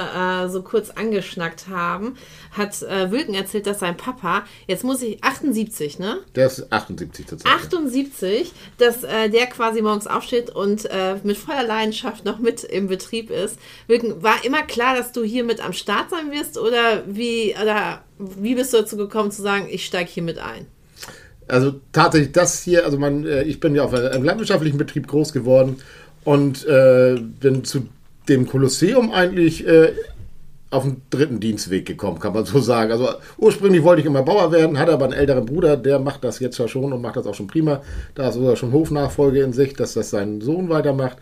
äh, 0.45 0.49
so 0.49 0.63
kurz 0.63 0.91
angeschnackt 0.91 1.69
haben, 1.69 2.17
hat 2.51 2.83
äh, 2.83 3.11
Wilken 3.11 3.35
erzählt, 3.35 3.67
dass 3.67 3.81
sein 3.81 3.97
Papa, 3.97 4.45
jetzt 4.67 4.85
muss 4.85 5.03
ich, 5.03 5.23
78, 5.23 5.99
ne? 5.99 6.19
Der 6.35 6.47
ist 6.47 6.73
78 6.73 7.27
zurzeit. 7.27 7.53
78, 7.53 8.53
dass 8.79 9.05
äh, 9.05 9.29
der 9.29 9.47
quasi 9.47 9.83
morgens 9.83 10.07
aufsteht 10.07 10.51
und 10.51 10.87
äh, 10.87 11.17
mit 11.23 11.37
voller 11.37 11.65
Leidenschaft 11.65 12.25
noch 12.25 12.39
mit 12.39 12.65
im 12.65 12.89
Betrieb 12.89 13.31
ist. 13.31 13.59
Wilken, 13.87 14.23
war 14.23 14.45
immer 14.45 14.63
klar, 14.63 14.97
dass 14.97 15.13
du 15.13 15.23
hier 15.23 15.45
mit 15.45 15.65
am 15.65 15.73
Start 15.73 16.11
sein 16.11 16.31
wirst 16.33 16.59
oder 16.59 17.05
wie, 17.07 17.55
oder 17.61 18.03
wie 18.19 18.55
bist 18.55 18.73
du 18.73 18.79
dazu 18.79 18.97
gekommen 18.97 19.31
zu 19.31 19.43
sagen, 19.43 19.67
ich 19.71 19.85
steige 19.85 20.11
hier 20.11 20.23
mit 20.23 20.39
ein? 20.39 20.67
Also 21.49 21.75
tatsächlich 21.93 22.33
das 22.33 22.63
hier, 22.63 22.85
also 22.85 22.99
man, 22.99 23.25
äh, 23.25 23.45
ich 23.45 23.61
bin 23.61 23.75
ja 23.75 23.85
auf 23.85 23.95
einem 23.95 24.25
landwirtschaftlichen 24.25 24.79
Betrieb 24.79 25.07
groß 25.07 25.33
geworden 25.33 25.81
und 26.27 26.67
äh, 26.67 27.15
bin 27.41 27.63
zu 27.63 27.87
dem 28.29 28.49
Kolosseum 28.49 29.13
eigentlich 29.13 29.65
äh, 29.65 29.93
auf 30.71 30.83
den 30.83 31.01
dritten 31.09 31.39
Dienstweg 31.39 31.87
gekommen, 31.87 32.19
kann 32.19 32.33
man 32.33 32.45
so 32.45 32.59
sagen. 32.59 32.91
Also 32.91 33.11
ursprünglich 33.39 33.85
wollte 33.85 34.01
ich 34.01 34.07
immer 34.07 34.25
Bauer 34.25 34.51
werden, 34.51 34.77
hatte 34.77 34.93
aber 34.93 35.05
einen 35.05 35.15
älteren 35.15 35.47
Bruder, 35.47 35.77
der 35.77 36.01
macht 36.01 36.25
das 36.25 36.41
jetzt 36.41 36.59
ja 36.59 36.67
schon 36.67 36.93
und 36.93 37.01
macht 37.01 37.17
das 37.17 37.29
auch 37.29 37.35
schon 37.37 37.47
prima. 37.47 37.81
Da 38.17 38.29
ist 38.29 38.35
sogar 38.35 38.57
schon 38.57 38.73
Hofnachfolge 38.73 39.41
in 39.41 39.53
sich, 39.53 39.75
dass 39.75 39.95
das 39.95 40.11
sein 40.11 40.41
Sohn 40.41 40.69
weitermacht. 40.69 41.17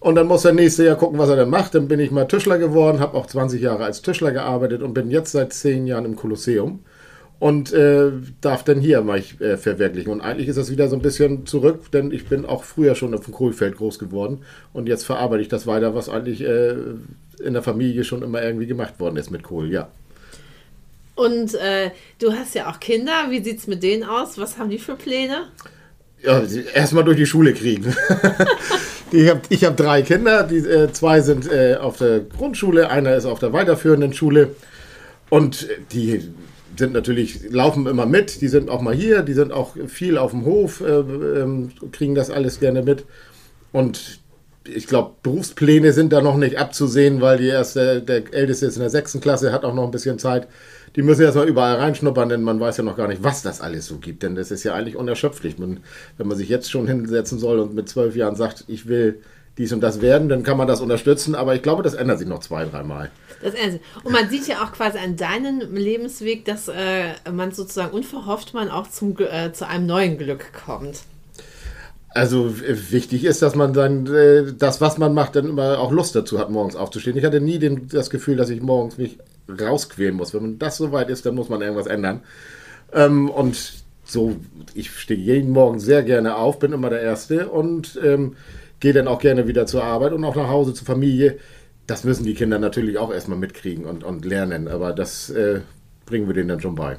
Und 0.00 0.16
dann 0.16 0.26
muss 0.26 0.42
der 0.42 0.52
nächste 0.52 0.84
Jahr 0.84 0.96
gucken, 0.96 1.18
was 1.18 1.30
er 1.30 1.36
denn 1.36 1.48
macht. 1.48 1.74
Dann 1.74 1.88
bin 1.88 1.98
ich 1.98 2.10
mal 2.10 2.28
Tischler 2.28 2.58
geworden, 2.58 3.00
habe 3.00 3.16
auch 3.16 3.26
20 3.26 3.62
Jahre 3.62 3.84
als 3.84 4.02
Tischler 4.02 4.32
gearbeitet 4.32 4.82
und 4.82 4.92
bin 4.92 5.10
jetzt 5.10 5.32
seit 5.32 5.54
10 5.54 5.86
Jahren 5.86 6.04
im 6.04 6.16
Kolosseum 6.16 6.80
und 7.40 7.72
äh, 7.72 8.12
darf 8.40 8.62
dann 8.62 8.80
hier 8.80 9.00
mal 9.00 9.20
äh, 9.40 9.56
verwirklichen. 9.56 10.12
Und 10.12 10.20
eigentlich 10.20 10.46
ist 10.46 10.56
das 10.56 10.70
wieder 10.70 10.88
so 10.88 10.94
ein 10.94 11.02
bisschen 11.02 11.46
zurück, 11.46 11.90
denn 11.90 12.12
ich 12.12 12.26
bin 12.26 12.44
auch 12.44 12.62
früher 12.62 12.94
schon 12.94 13.14
auf 13.14 13.24
dem 13.24 13.34
Kohlfeld 13.34 13.76
groß 13.78 13.98
geworden 13.98 14.42
und 14.72 14.88
jetzt 14.88 15.04
verarbeite 15.04 15.42
ich 15.42 15.48
das 15.48 15.66
weiter, 15.66 15.94
was 15.94 16.08
eigentlich 16.08 16.42
äh, 16.42 16.74
in 17.42 17.54
der 17.54 17.62
Familie 17.62 18.04
schon 18.04 18.22
immer 18.22 18.42
irgendwie 18.42 18.66
gemacht 18.66 19.00
worden 19.00 19.16
ist 19.16 19.30
mit 19.30 19.42
Kohl, 19.42 19.72
ja. 19.72 19.88
Und 21.14 21.54
äh, 21.54 21.90
du 22.18 22.32
hast 22.32 22.54
ja 22.54 22.70
auch 22.70 22.78
Kinder, 22.78 23.26
wie 23.30 23.42
sieht 23.42 23.58
es 23.58 23.66
mit 23.66 23.82
denen 23.82 24.04
aus? 24.04 24.38
Was 24.38 24.58
haben 24.58 24.70
die 24.70 24.78
für 24.78 24.94
Pläne? 24.94 25.48
Ja, 26.22 26.42
erstmal 26.74 27.04
durch 27.04 27.16
die 27.16 27.26
Schule 27.26 27.54
kriegen. 27.54 27.84
ich 29.12 29.28
habe 29.28 29.40
ich 29.48 29.64
hab 29.64 29.76
drei 29.76 30.02
Kinder, 30.02 30.44
die, 30.44 30.58
äh, 30.58 30.92
zwei 30.92 31.22
sind 31.22 31.50
äh, 31.50 31.76
auf 31.76 31.96
der 31.96 32.20
Grundschule, 32.20 32.90
einer 32.90 33.14
ist 33.16 33.24
auf 33.24 33.38
der 33.38 33.54
weiterführenden 33.54 34.12
Schule. 34.12 34.54
Und 35.30 35.68
die 35.92 36.30
sind 36.80 36.92
natürlich, 36.92 37.50
laufen 37.50 37.86
immer 37.86 38.06
mit, 38.06 38.40
die 38.40 38.48
sind 38.48 38.68
auch 38.68 38.80
mal 38.80 38.94
hier, 38.94 39.22
die 39.22 39.34
sind 39.34 39.52
auch 39.52 39.76
viel 39.86 40.18
auf 40.18 40.32
dem 40.32 40.44
Hof, 40.44 40.80
äh, 40.80 40.98
äh, 40.98 41.68
kriegen 41.92 42.16
das 42.16 42.30
alles 42.30 42.58
gerne 42.58 42.82
mit. 42.82 43.04
Und 43.70 44.18
ich 44.64 44.88
glaube, 44.88 45.12
Berufspläne 45.22 45.92
sind 45.92 46.12
da 46.12 46.20
noch 46.20 46.36
nicht 46.36 46.58
abzusehen, 46.58 47.20
weil 47.20 47.38
die 47.38 47.46
erste, 47.46 48.02
der 48.02 48.34
Älteste 48.34 48.66
ist 48.66 48.76
in 48.76 48.80
der 48.80 48.90
sechsten 48.90 49.20
Klasse, 49.20 49.52
hat 49.52 49.64
auch 49.64 49.74
noch 49.74 49.84
ein 49.84 49.90
bisschen 49.90 50.18
Zeit. 50.18 50.48
Die 50.96 51.02
müssen 51.02 51.22
erstmal 51.22 51.48
überall 51.48 51.76
reinschnuppern, 51.76 52.28
denn 52.28 52.42
man 52.42 52.58
weiß 52.58 52.78
ja 52.78 52.82
noch 52.82 52.96
gar 52.96 53.06
nicht, 53.06 53.22
was 53.22 53.42
das 53.42 53.60
alles 53.60 53.86
so 53.86 53.98
gibt. 53.98 54.24
Denn 54.24 54.34
das 54.34 54.50
ist 54.50 54.64
ja 54.64 54.74
eigentlich 54.74 54.96
unerschöpflich. 54.96 55.58
Man, 55.58 55.80
wenn 56.18 56.26
man 56.26 56.36
sich 56.36 56.48
jetzt 56.48 56.70
schon 56.70 56.88
hinsetzen 56.88 57.38
soll 57.38 57.60
und 57.60 57.74
mit 57.74 57.88
zwölf 57.88 58.16
Jahren 58.16 58.34
sagt, 58.34 58.64
ich 58.66 58.88
will 58.88 59.20
dies 59.56 59.72
und 59.72 59.80
das 59.80 60.00
werden, 60.00 60.28
dann 60.28 60.42
kann 60.42 60.56
man 60.56 60.66
das 60.66 60.80
unterstützen. 60.80 61.34
Aber 61.34 61.54
ich 61.54 61.62
glaube, 61.62 61.82
das 61.84 61.94
ändert 61.94 62.18
sich 62.18 62.28
noch 62.28 62.40
zwei, 62.40 62.64
dreimal. 62.64 63.10
Das 63.42 63.54
sich. 63.54 63.80
Und 64.04 64.12
man 64.12 64.28
sieht 64.28 64.46
ja 64.46 64.62
auch 64.62 64.72
quasi 64.72 64.98
an 64.98 65.16
deinem 65.16 65.74
Lebensweg, 65.74 66.44
dass 66.44 66.68
äh, 66.68 67.14
man 67.32 67.52
sozusagen 67.52 67.92
unverhofft 67.92 68.54
man 68.54 68.70
auch 68.70 68.88
zum, 68.88 69.16
äh, 69.18 69.52
zu 69.52 69.66
einem 69.66 69.86
neuen 69.86 70.18
Glück 70.18 70.52
kommt. 70.52 71.00
Also 72.12 72.52
wichtig 72.58 73.24
ist, 73.24 73.40
dass 73.40 73.54
man 73.54 73.72
dann 73.72 74.06
äh, 74.06 74.52
das, 74.58 74.80
was 74.80 74.98
man 74.98 75.14
macht, 75.14 75.36
dann 75.36 75.48
immer 75.48 75.78
auch 75.78 75.92
Lust 75.92 76.16
dazu 76.16 76.38
hat, 76.38 76.50
morgens 76.50 76.74
aufzustehen. 76.74 77.16
Ich 77.16 77.24
hatte 77.24 77.40
nie 77.40 77.58
den, 77.58 77.88
das 77.88 78.10
Gefühl, 78.10 78.36
dass 78.36 78.50
ich 78.50 78.60
morgens 78.60 78.98
mich 78.98 79.18
rausquälen 79.48 80.16
muss. 80.16 80.34
Wenn 80.34 80.42
man 80.42 80.58
das 80.58 80.76
so 80.76 80.90
weit 80.92 81.08
ist, 81.08 81.24
dann 81.24 81.36
muss 81.36 81.48
man 81.48 81.62
irgendwas 81.62 81.86
ändern. 81.86 82.20
Ähm, 82.92 83.30
und 83.30 83.74
so, 84.04 84.36
ich 84.74 84.90
stehe 84.90 85.20
jeden 85.20 85.50
Morgen 85.50 85.78
sehr 85.78 86.02
gerne 86.02 86.36
auf, 86.36 86.58
bin 86.58 86.72
immer 86.72 86.90
der 86.90 87.00
Erste 87.00 87.48
und 87.48 87.98
ähm, 88.02 88.36
gehe 88.80 88.92
dann 88.92 89.06
auch 89.06 89.20
gerne 89.20 89.46
wieder 89.46 89.66
zur 89.66 89.84
Arbeit 89.84 90.12
und 90.12 90.24
auch 90.24 90.34
nach 90.34 90.48
Hause 90.48 90.74
zur 90.74 90.86
Familie. 90.86 91.38
Das 91.90 92.04
müssen 92.04 92.22
die 92.22 92.34
Kinder 92.34 92.60
natürlich 92.60 92.98
auch 92.98 93.12
erstmal 93.12 93.36
mitkriegen 93.36 93.84
und, 93.84 94.04
und 94.04 94.24
lernen, 94.24 94.68
aber 94.68 94.92
das 94.92 95.28
äh, 95.28 95.62
bringen 96.06 96.28
wir 96.28 96.34
denen 96.34 96.48
dann 96.48 96.60
schon 96.60 96.76
bei. 96.76 96.98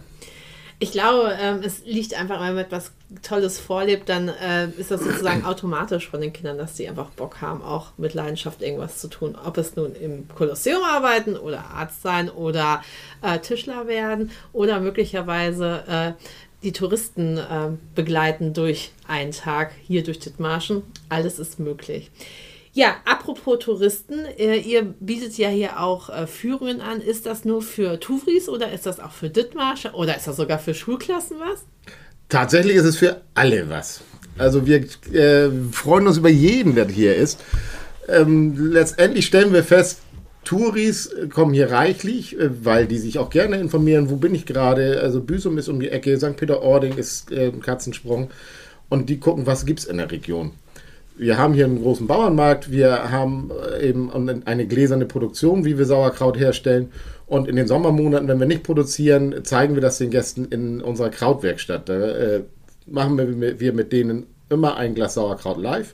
Ich 0.79 0.91
glaube, 0.91 1.33
ähm, 1.39 1.61
es 1.63 1.85
liegt 1.85 2.13
einfach, 2.13 2.41
wenn 2.41 2.55
man 2.55 2.65
etwas 2.65 2.91
Tolles 3.21 3.57
vorlebt, 3.57 4.09
dann 4.09 4.27
äh, 4.27 4.67
ist 4.77 4.91
das 4.91 4.99
sozusagen 4.99 5.45
automatisch 5.45 6.09
von 6.09 6.19
den 6.19 6.33
Kindern, 6.33 6.57
dass 6.57 6.75
sie 6.75 6.89
einfach 6.89 7.09
Bock 7.11 7.39
haben, 7.39 7.61
auch 7.61 7.93
mit 7.95 8.13
Leidenschaft 8.13 8.61
irgendwas 8.61 8.97
zu 8.97 9.07
tun. 9.07 9.37
Ob 9.41 9.57
es 9.57 9.77
nun 9.77 9.95
im 9.95 10.27
Kolosseum 10.27 10.83
arbeiten 10.83 11.37
oder 11.37 11.63
Arzt 11.73 12.01
sein 12.01 12.29
oder 12.29 12.83
äh, 13.21 13.39
Tischler 13.39 13.87
werden 13.87 14.31
oder 14.51 14.81
möglicherweise 14.81 15.83
äh, 15.87 16.11
die 16.63 16.73
Touristen 16.73 17.37
äh, 17.37 17.69
begleiten 17.95 18.53
durch 18.53 18.91
einen 19.07 19.31
Tag 19.31 19.71
hier 19.83 20.03
durch 20.03 20.19
Dithmarschen. 20.19 20.83
Alles 21.07 21.39
ist 21.39 21.61
möglich. 21.61 22.11
Ja, 22.73 22.95
apropos 23.03 23.59
Touristen, 23.59 24.25
äh, 24.37 24.57
ihr 24.57 24.83
bietet 24.99 25.37
ja 25.37 25.49
hier 25.49 25.81
auch 25.81 26.09
äh, 26.09 26.25
Führungen 26.25 26.79
an. 26.79 27.01
Ist 27.01 27.25
das 27.25 27.43
nur 27.43 27.61
für 27.61 27.99
Touris 27.99 28.47
oder 28.47 28.71
ist 28.71 28.85
das 28.85 29.01
auch 29.01 29.11
für 29.11 29.29
Dithmarsche 29.29 29.91
oder 29.91 30.15
ist 30.15 30.27
das 30.27 30.37
sogar 30.37 30.57
für 30.57 30.73
Schulklassen 30.73 31.37
was? 31.39 31.65
Tatsächlich 32.29 32.77
ist 32.77 32.85
es 32.85 32.95
für 32.95 33.21
alle 33.33 33.69
was. 33.69 34.01
Also 34.37 34.65
wir 34.65 34.85
äh, 35.13 35.49
freuen 35.73 36.07
uns 36.07 36.17
über 36.17 36.29
jeden, 36.29 36.75
der 36.75 36.87
hier 36.87 37.13
ist. 37.13 37.43
Ähm, 38.07 38.71
letztendlich 38.71 39.25
stellen 39.25 39.51
wir 39.51 39.65
fest, 39.65 39.99
Touris 40.45 41.13
kommen 41.29 41.53
hier 41.53 41.71
reichlich, 41.71 42.39
äh, 42.39 42.65
weil 42.65 42.87
die 42.87 42.99
sich 42.99 43.19
auch 43.19 43.29
gerne 43.29 43.59
informieren, 43.59 44.09
wo 44.09 44.15
bin 44.15 44.33
ich 44.33 44.45
gerade. 44.45 45.01
Also 45.01 45.19
Büsum 45.19 45.57
ist 45.57 45.67
um 45.67 45.81
die 45.81 45.89
Ecke, 45.89 46.17
St. 46.17 46.37
Peter-Ording 46.37 46.97
ist 46.97 47.33
äh, 47.33 47.47
ein 47.47 47.61
Katzensprung. 47.61 48.29
Und 48.87 49.09
die 49.09 49.19
gucken, 49.19 49.45
was 49.45 49.65
gibt 49.65 49.79
es 49.79 49.85
in 49.85 49.97
der 49.97 50.09
Region 50.09 50.53
wir 51.21 51.37
haben 51.37 51.53
hier 51.53 51.65
einen 51.65 51.79
großen 51.79 52.07
Bauernmarkt, 52.07 52.71
wir 52.71 53.11
haben 53.11 53.51
äh, 53.51 53.87
eben 53.87 54.11
eine 54.11 54.65
gläserne 54.65 55.05
Produktion, 55.05 55.65
wie 55.65 55.77
wir 55.77 55.85
Sauerkraut 55.85 56.39
herstellen. 56.39 56.91
Und 57.27 57.47
in 57.47 57.55
den 57.55 57.67
Sommermonaten, 57.67 58.27
wenn 58.27 58.39
wir 58.39 58.47
nicht 58.47 58.63
produzieren, 58.63 59.43
zeigen 59.43 59.75
wir 59.75 59.83
das 59.83 59.99
den 59.99 60.09
Gästen 60.09 60.45
in 60.45 60.81
unserer 60.81 61.11
Krautwerkstatt. 61.11 61.87
Da 61.87 61.93
äh, 61.93 62.41
machen 62.87 63.19
wir 63.59 63.73
mit 63.73 63.91
denen 63.91 64.25
immer 64.49 64.77
ein 64.77 64.95
Glas 64.95 65.13
Sauerkraut 65.13 65.57
live 65.57 65.93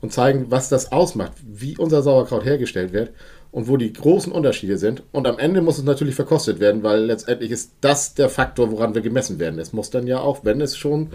und 0.00 0.12
zeigen, 0.12 0.46
was 0.48 0.68
das 0.70 0.90
ausmacht, 0.90 1.34
wie 1.46 1.78
unser 1.78 2.02
Sauerkraut 2.02 2.44
hergestellt 2.44 2.92
wird 2.92 3.12
und 3.52 3.68
wo 3.68 3.76
die 3.76 3.92
großen 3.92 4.32
Unterschiede 4.32 4.76
sind. 4.76 5.04
Und 5.12 5.28
am 5.28 5.38
Ende 5.38 5.62
muss 5.62 5.78
es 5.78 5.84
natürlich 5.84 6.16
verkostet 6.16 6.58
werden, 6.58 6.82
weil 6.82 7.04
letztendlich 7.04 7.52
ist 7.52 7.74
das 7.80 8.14
der 8.14 8.28
Faktor, 8.28 8.72
woran 8.72 8.96
wir 8.96 9.02
gemessen 9.02 9.38
werden. 9.38 9.60
Es 9.60 9.72
muss 9.72 9.90
dann 9.90 10.08
ja 10.08 10.18
auch, 10.18 10.44
wenn 10.44 10.60
es 10.60 10.76
schon 10.76 11.10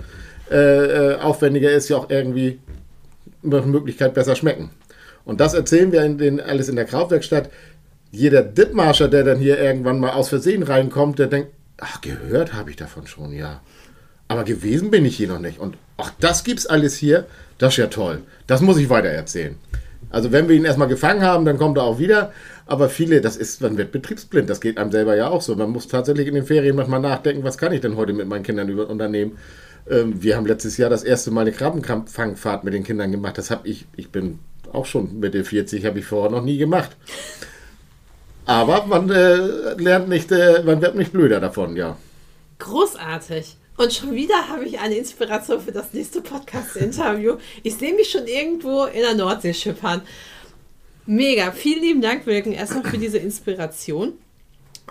äh, 0.50 1.16
äh 1.16 1.16
aufwendiger 1.20 1.72
ist, 1.72 1.90
ja 1.90 1.98
auch 1.98 2.10
irgendwie 2.10 2.60
Möglichkeit 3.42 4.14
besser 4.14 4.36
schmecken. 4.36 4.72
Und 5.26 5.40
das 5.40 5.54
erzählen 5.54 5.92
wir 5.92 6.04
in 6.04 6.18
den, 6.18 6.40
alles 6.40 6.70
in 6.70 6.76
der 6.76 6.86
Krautwerkstatt. 6.86 7.50
Jeder 8.12 8.42
Dithmarscher, 8.42 9.08
der 9.08 9.24
dann 9.24 9.38
hier 9.38 9.60
irgendwann 9.60 10.00
mal 10.00 10.12
aus 10.12 10.30
Versehen 10.30 10.64
reinkommt, 10.64 11.20
der 11.20 11.28
denkt, 11.28 11.52
ach, 11.78 12.02
gehört 12.02 12.54
habe 12.54 12.72
ich 12.72 12.76
davon 12.76 13.08
schon, 13.08 13.34
ja. 13.34 13.62
Aber 14.28 14.44
gewesen 14.44 14.92
bin 14.92 15.06
ich 15.06 15.18
hier 15.18 15.28
noch 15.28 15.40
nicht. 15.40 15.60
Und 15.60 15.78
ach, 15.98 16.12
das 16.20 16.44
gibt's 16.44 16.66
alles 16.68 16.96
hier, 16.96 17.26
das 17.58 17.74
ist 17.74 17.78
ja 17.78 17.88
toll. 17.88 18.22
Das 18.48 18.62
muss 18.62 18.78
ich 18.78 18.90
weiter 18.90 19.10
erzählen. 19.10 19.56
Also 20.12 20.32
wenn 20.32 20.48
wir 20.48 20.56
ihn 20.56 20.66
erstmal 20.66 20.88
gefangen 20.88 21.22
haben, 21.22 21.46
dann 21.46 21.58
kommt 21.58 21.78
er 21.78 21.84
auch 21.84 22.00
wieder. 22.00 22.32
Aber 22.66 22.90
viele, 22.90 23.22
das 23.22 23.38
ist, 23.38 23.62
man 23.62 23.78
wird 23.78 23.92
betriebsblind. 23.92 24.50
Das 24.50 24.62
geht 24.62 24.78
einem 24.78 24.92
selber 24.92 25.16
ja 25.16 25.28
auch 25.30 25.42
so. 25.42 25.56
Man 25.56 25.70
muss 25.70 25.88
tatsächlich 25.88 26.28
in 26.28 26.36
den 26.36 26.46
Ferien 26.46 26.76
manchmal 26.76 27.00
nachdenken, 27.00 27.44
was 27.44 27.58
kann 27.58 27.74
ich 27.74 27.82
denn 27.82 27.96
heute 27.96 28.14
mit 28.14 28.28
meinen 28.28 28.44
Kindern 28.44 28.72
unternehmen. 28.80 29.38
Ähm, 29.90 30.22
wir 30.22 30.38
haben 30.38 30.46
letztes 30.46 30.78
Jahr 30.78 30.90
das 30.90 31.04
erste 31.04 31.32
Mal 31.32 31.42
eine 31.42 31.52
Krabbenfangfahrt 31.52 32.64
mit 32.64 32.74
den 32.74 32.84
Kindern 32.84 33.12
gemacht. 33.12 33.38
Das 33.38 33.50
habe 33.52 33.68
ich, 33.68 33.86
ich 33.96 34.10
bin 34.10 34.40
auch 34.72 34.86
schon 34.86 35.20
Mitte 35.20 35.44
40, 35.44 35.86
habe 35.86 36.00
ich 36.00 36.06
vorher 36.06 36.32
noch 36.32 36.44
nie 36.44 36.58
gemacht. 36.58 36.96
Aber 38.46 38.86
man 38.86 39.10
äh, 39.10 39.74
lernt 39.82 40.10
nicht, 40.10 40.32
äh, 40.32 40.64
man 40.64 40.82
wird 40.82 40.96
nicht 40.96 41.12
blöder 41.12 41.40
davon, 41.40 41.76
ja. 41.76 41.98
Großartig. 42.60 43.58
Und 43.78 43.94
schon 43.94 44.14
wieder 44.14 44.50
habe 44.50 44.66
ich 44.66 44.80
eine 44.80 44.96
Inspiration 44.96 45.62
für 45.62 45.72
das 45.72 45.94
nächste 45.94 46.22
Podcast-Interview. 46.22 47.38
Ich 47.64 47.76
sehe 47.76 47.94
mich 47.94 48.10
schon 48.10 48.28
irgendwo 48.28 48.86
in 48.86 49.02
der 49.02 49.16
Nordsee 49.16 49.54
schippern. 49.54 50.02
Mega. 51.06 51.52
Vielen 51.52 51.82
lieben 51.82 52.02
Dank, 52.02 52.26
Wilken, 52.26 52.52
erstmal 52.52 52.84
für 52.84 52.98
diese 52.98 53.18
Inspiration. 53.20 54.14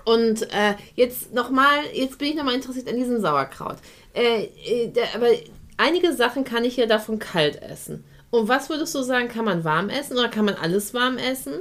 Und 0.05 0.43
äh, 0.53 0.75
jetzt 0.95 1.35
nochmal, 1.35 1.81
jetzt 1.93 2.19
bin 2.19 2.29
ich 2.29 2.35
nochmal 2.35 2.55
interessiert 2.55 2.89
an 2.89 2.97
diesem 2.97 3.21
Sauerkraut. 3.21 3.77
Äh, 4.19 4.49
äh, 4.67 4.93
aber 5.15 5.29
einige 5.77 6.13
Sachen 6.13 6.45
kann 6.45 6.65
ich 6.65 6.77
ja 6.77 6.87
davon 6.87 7.19
kalt 7.19 7.63
essen. 7.63 8.05
Und 8.31 8.49
was 8.49 8.69
würdest 8.69 8.95
du 8.95 9.03
sagen, 9.03 9.29
kann 9.29 9.45
man 9.45 9.65
warm 9.65 9.89
essen 9.89 10.19
oder 10.19 10.29
kann 10.29 10.45
man 10.45 10.55
alles 10.55 10.93
warm 10.93 11.17
essen? 11.17 11.55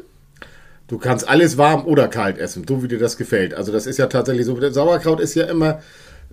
Du 0.87 0.97
kannst 0.97 1.27
alles 1.27 1.57
warm 1.57 1.85
oder 1.85 2.07
kalt 2.07 2.37
essen, 2.37 2.65
so 2.67 2.81
wie 2.81 2.87
dir 2.87 2.99
das 2.99 3.17
gefällt. 3.17 3.53
Also 3.53 3.71
das 3.71 3.85
ist 3.85 3.97
ja 3.97 4.07
tatsächlich 4.07 4.45
so. 4.45 4.55
Der 4.59 4.73
Sauerkraut 4.73 5.19
ist 5.19 5.35
ja 5.35 5.45
immer 5.45 5.81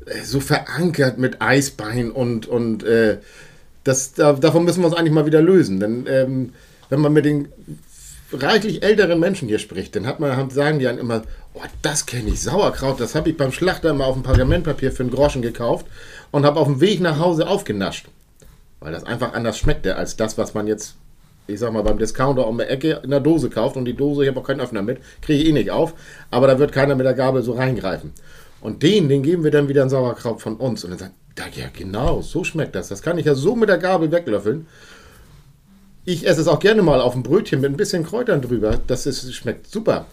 äh, 0.06 0.22
so 0.22 0.40
verankert 0.40 1.18
mit 1.18 1.42
Eisbein 1.42 2.10
und, 2.10 2.46
und 2.46 2.84
äh, 2.84 3.18
das, 3.84 4.14
da, 4.14 4.32
davon 4.32 4.64
müssen 4.64 4.80
wir 4.80 4.86
uns 4.86 4.96
eigentlich 4.96 5.12
mal 5.12 5.26
wieder 5.26 5.42
lösen. 5.42 5.78
Denn 5.78 6.06
ähm, 6.08 6.52
wenn 6.88 7.00
man 7.00 7.12
mit 7.12 7.26
den 7.26 7.48
reichlich 8.34 8.82
älteren 8.82 9.20
Menschen 9.20 9.48
hier 9.48 9.58
spricht, 9.58 9.96
dann 9.96 10.06
hat 10.06 10.20
man, 10.20 10.50
sagen 10.50 10.78
die 10.78 10.84
dann 10.84 10.98
immer, 10.98 11.22
oh, 11.54 11.60
das 11.82 12.06
kenne 12.06 12.30
ich, 12.30 12.40
Sauerkraut, 12.40 13.00
das 13.00 13.14
habe 13.14 13.30
ich 13.30 13.36
beim 13.36 13.52
Schlachter 13.52 13.90
immer 13.90 14.06
auf 14.06 14.14
dem 14.14 14.22
Pergamentpapier 14.22 14.92
für 14.92 15.02
einen 15.02 15.12
Groschen 15.12 15.42
gekauft 15.42 15.86
und 16.30 16.44
habe 16.44 16.60
auf 16.60 16.66
dem 16.66 16.80
Weg 16.80 17.00
nach 17.00 17.18
Hause 17.18 17.46
aufgenascht. 17.46 18.06
Weil 18.80 18.92
das 18.92 19.04
einfach 19.04 19.32
anders 19.32 19.58
schmeckte 19.58 19.96
als 19.96 20.16
das, 20.16 20.36
was 20.36 20.54
man 20.54 20.66
jetzt, 20.66 20.96
ich 21.46 21.58
sag 21.58 21.72
mal, 21.72 21.82
beim 21.82 21.98
Discounter 21.98 22.46
um 22.46 22.58
die 22.58 22.64
Ecke 22.64 23.00
in 23.02 23.10
der 23.10 23.20
Dose 23.20 23.50
kauft 23.50 23.76
und 23.76 23.84
die 23.84 23.94
Dose, 23.94 24.22
ich 24.22 24.28
habe 24.28 24.40
auch 24.40 24.46
keinen 24.46 24.60
Öffner 24.60 24.82
mit, 24.82 24.98
kriege 25.22 25.42
ich 25.42 25.48
eh 25.48 25.52
nicht 25.52 25.70
auf, 25.70 25.94
aber 26.30 26.46
da 26.46 26.58
wird 26.58 26.72
keiner 26.72 26.94
mit 26.94 27.06
der 27.06 27.14
Gabel 27.14 27.42
so 27.42 27.52
reingreifen. 27.52 28.12
Und 28.60 28.82
den, 28.82 29.08
den 29.08 29.22
geben 29.22 29.44
wir 29.44 29.50
dann 29.50 29.68
wieder 29.68 29.82
ein 29.82 29.90
Sauerkraut 29.90 30.40
von 30.40 30.56
uns 30.56 30.84
und 30.84 30.90
dann 30.90 30.98
sagen, 30.98 31.14
ja 31.54 31.66
genau, 31.76 32.22
so 32.22 32.44
schmeckt 32.44 32.74
das. 32.74 32.88
Das 32.88 33.02
kann 33.02 33.18
ich 33.18 33.26
ja 33.26 33.34
so 33.34 33.56
mit 33.56 33.68
der 33.68 33.78
Gabel 33.78 34.10
weglöffeln. 34.10 34.66
Ich 36.04 36.26
esse 36.26 36.42
es 36.42 36.48
auch 36.48 36.58
gerne 36.58 36.82
mal 36.82 37.00
auf 37.00 37.14
dem 37.14 37.22
Brötchen 37.22 37.60
mit 37.60 37.70
ein 37.70 37.76
bisschen 37.76 38.04
Kräutern 38.04 38.42
drüber. 38.42 38.78
Das 38.86 39.06
ist, 39.06 39.34
schmeckt 39.34 39.66
super. 39.66 40.06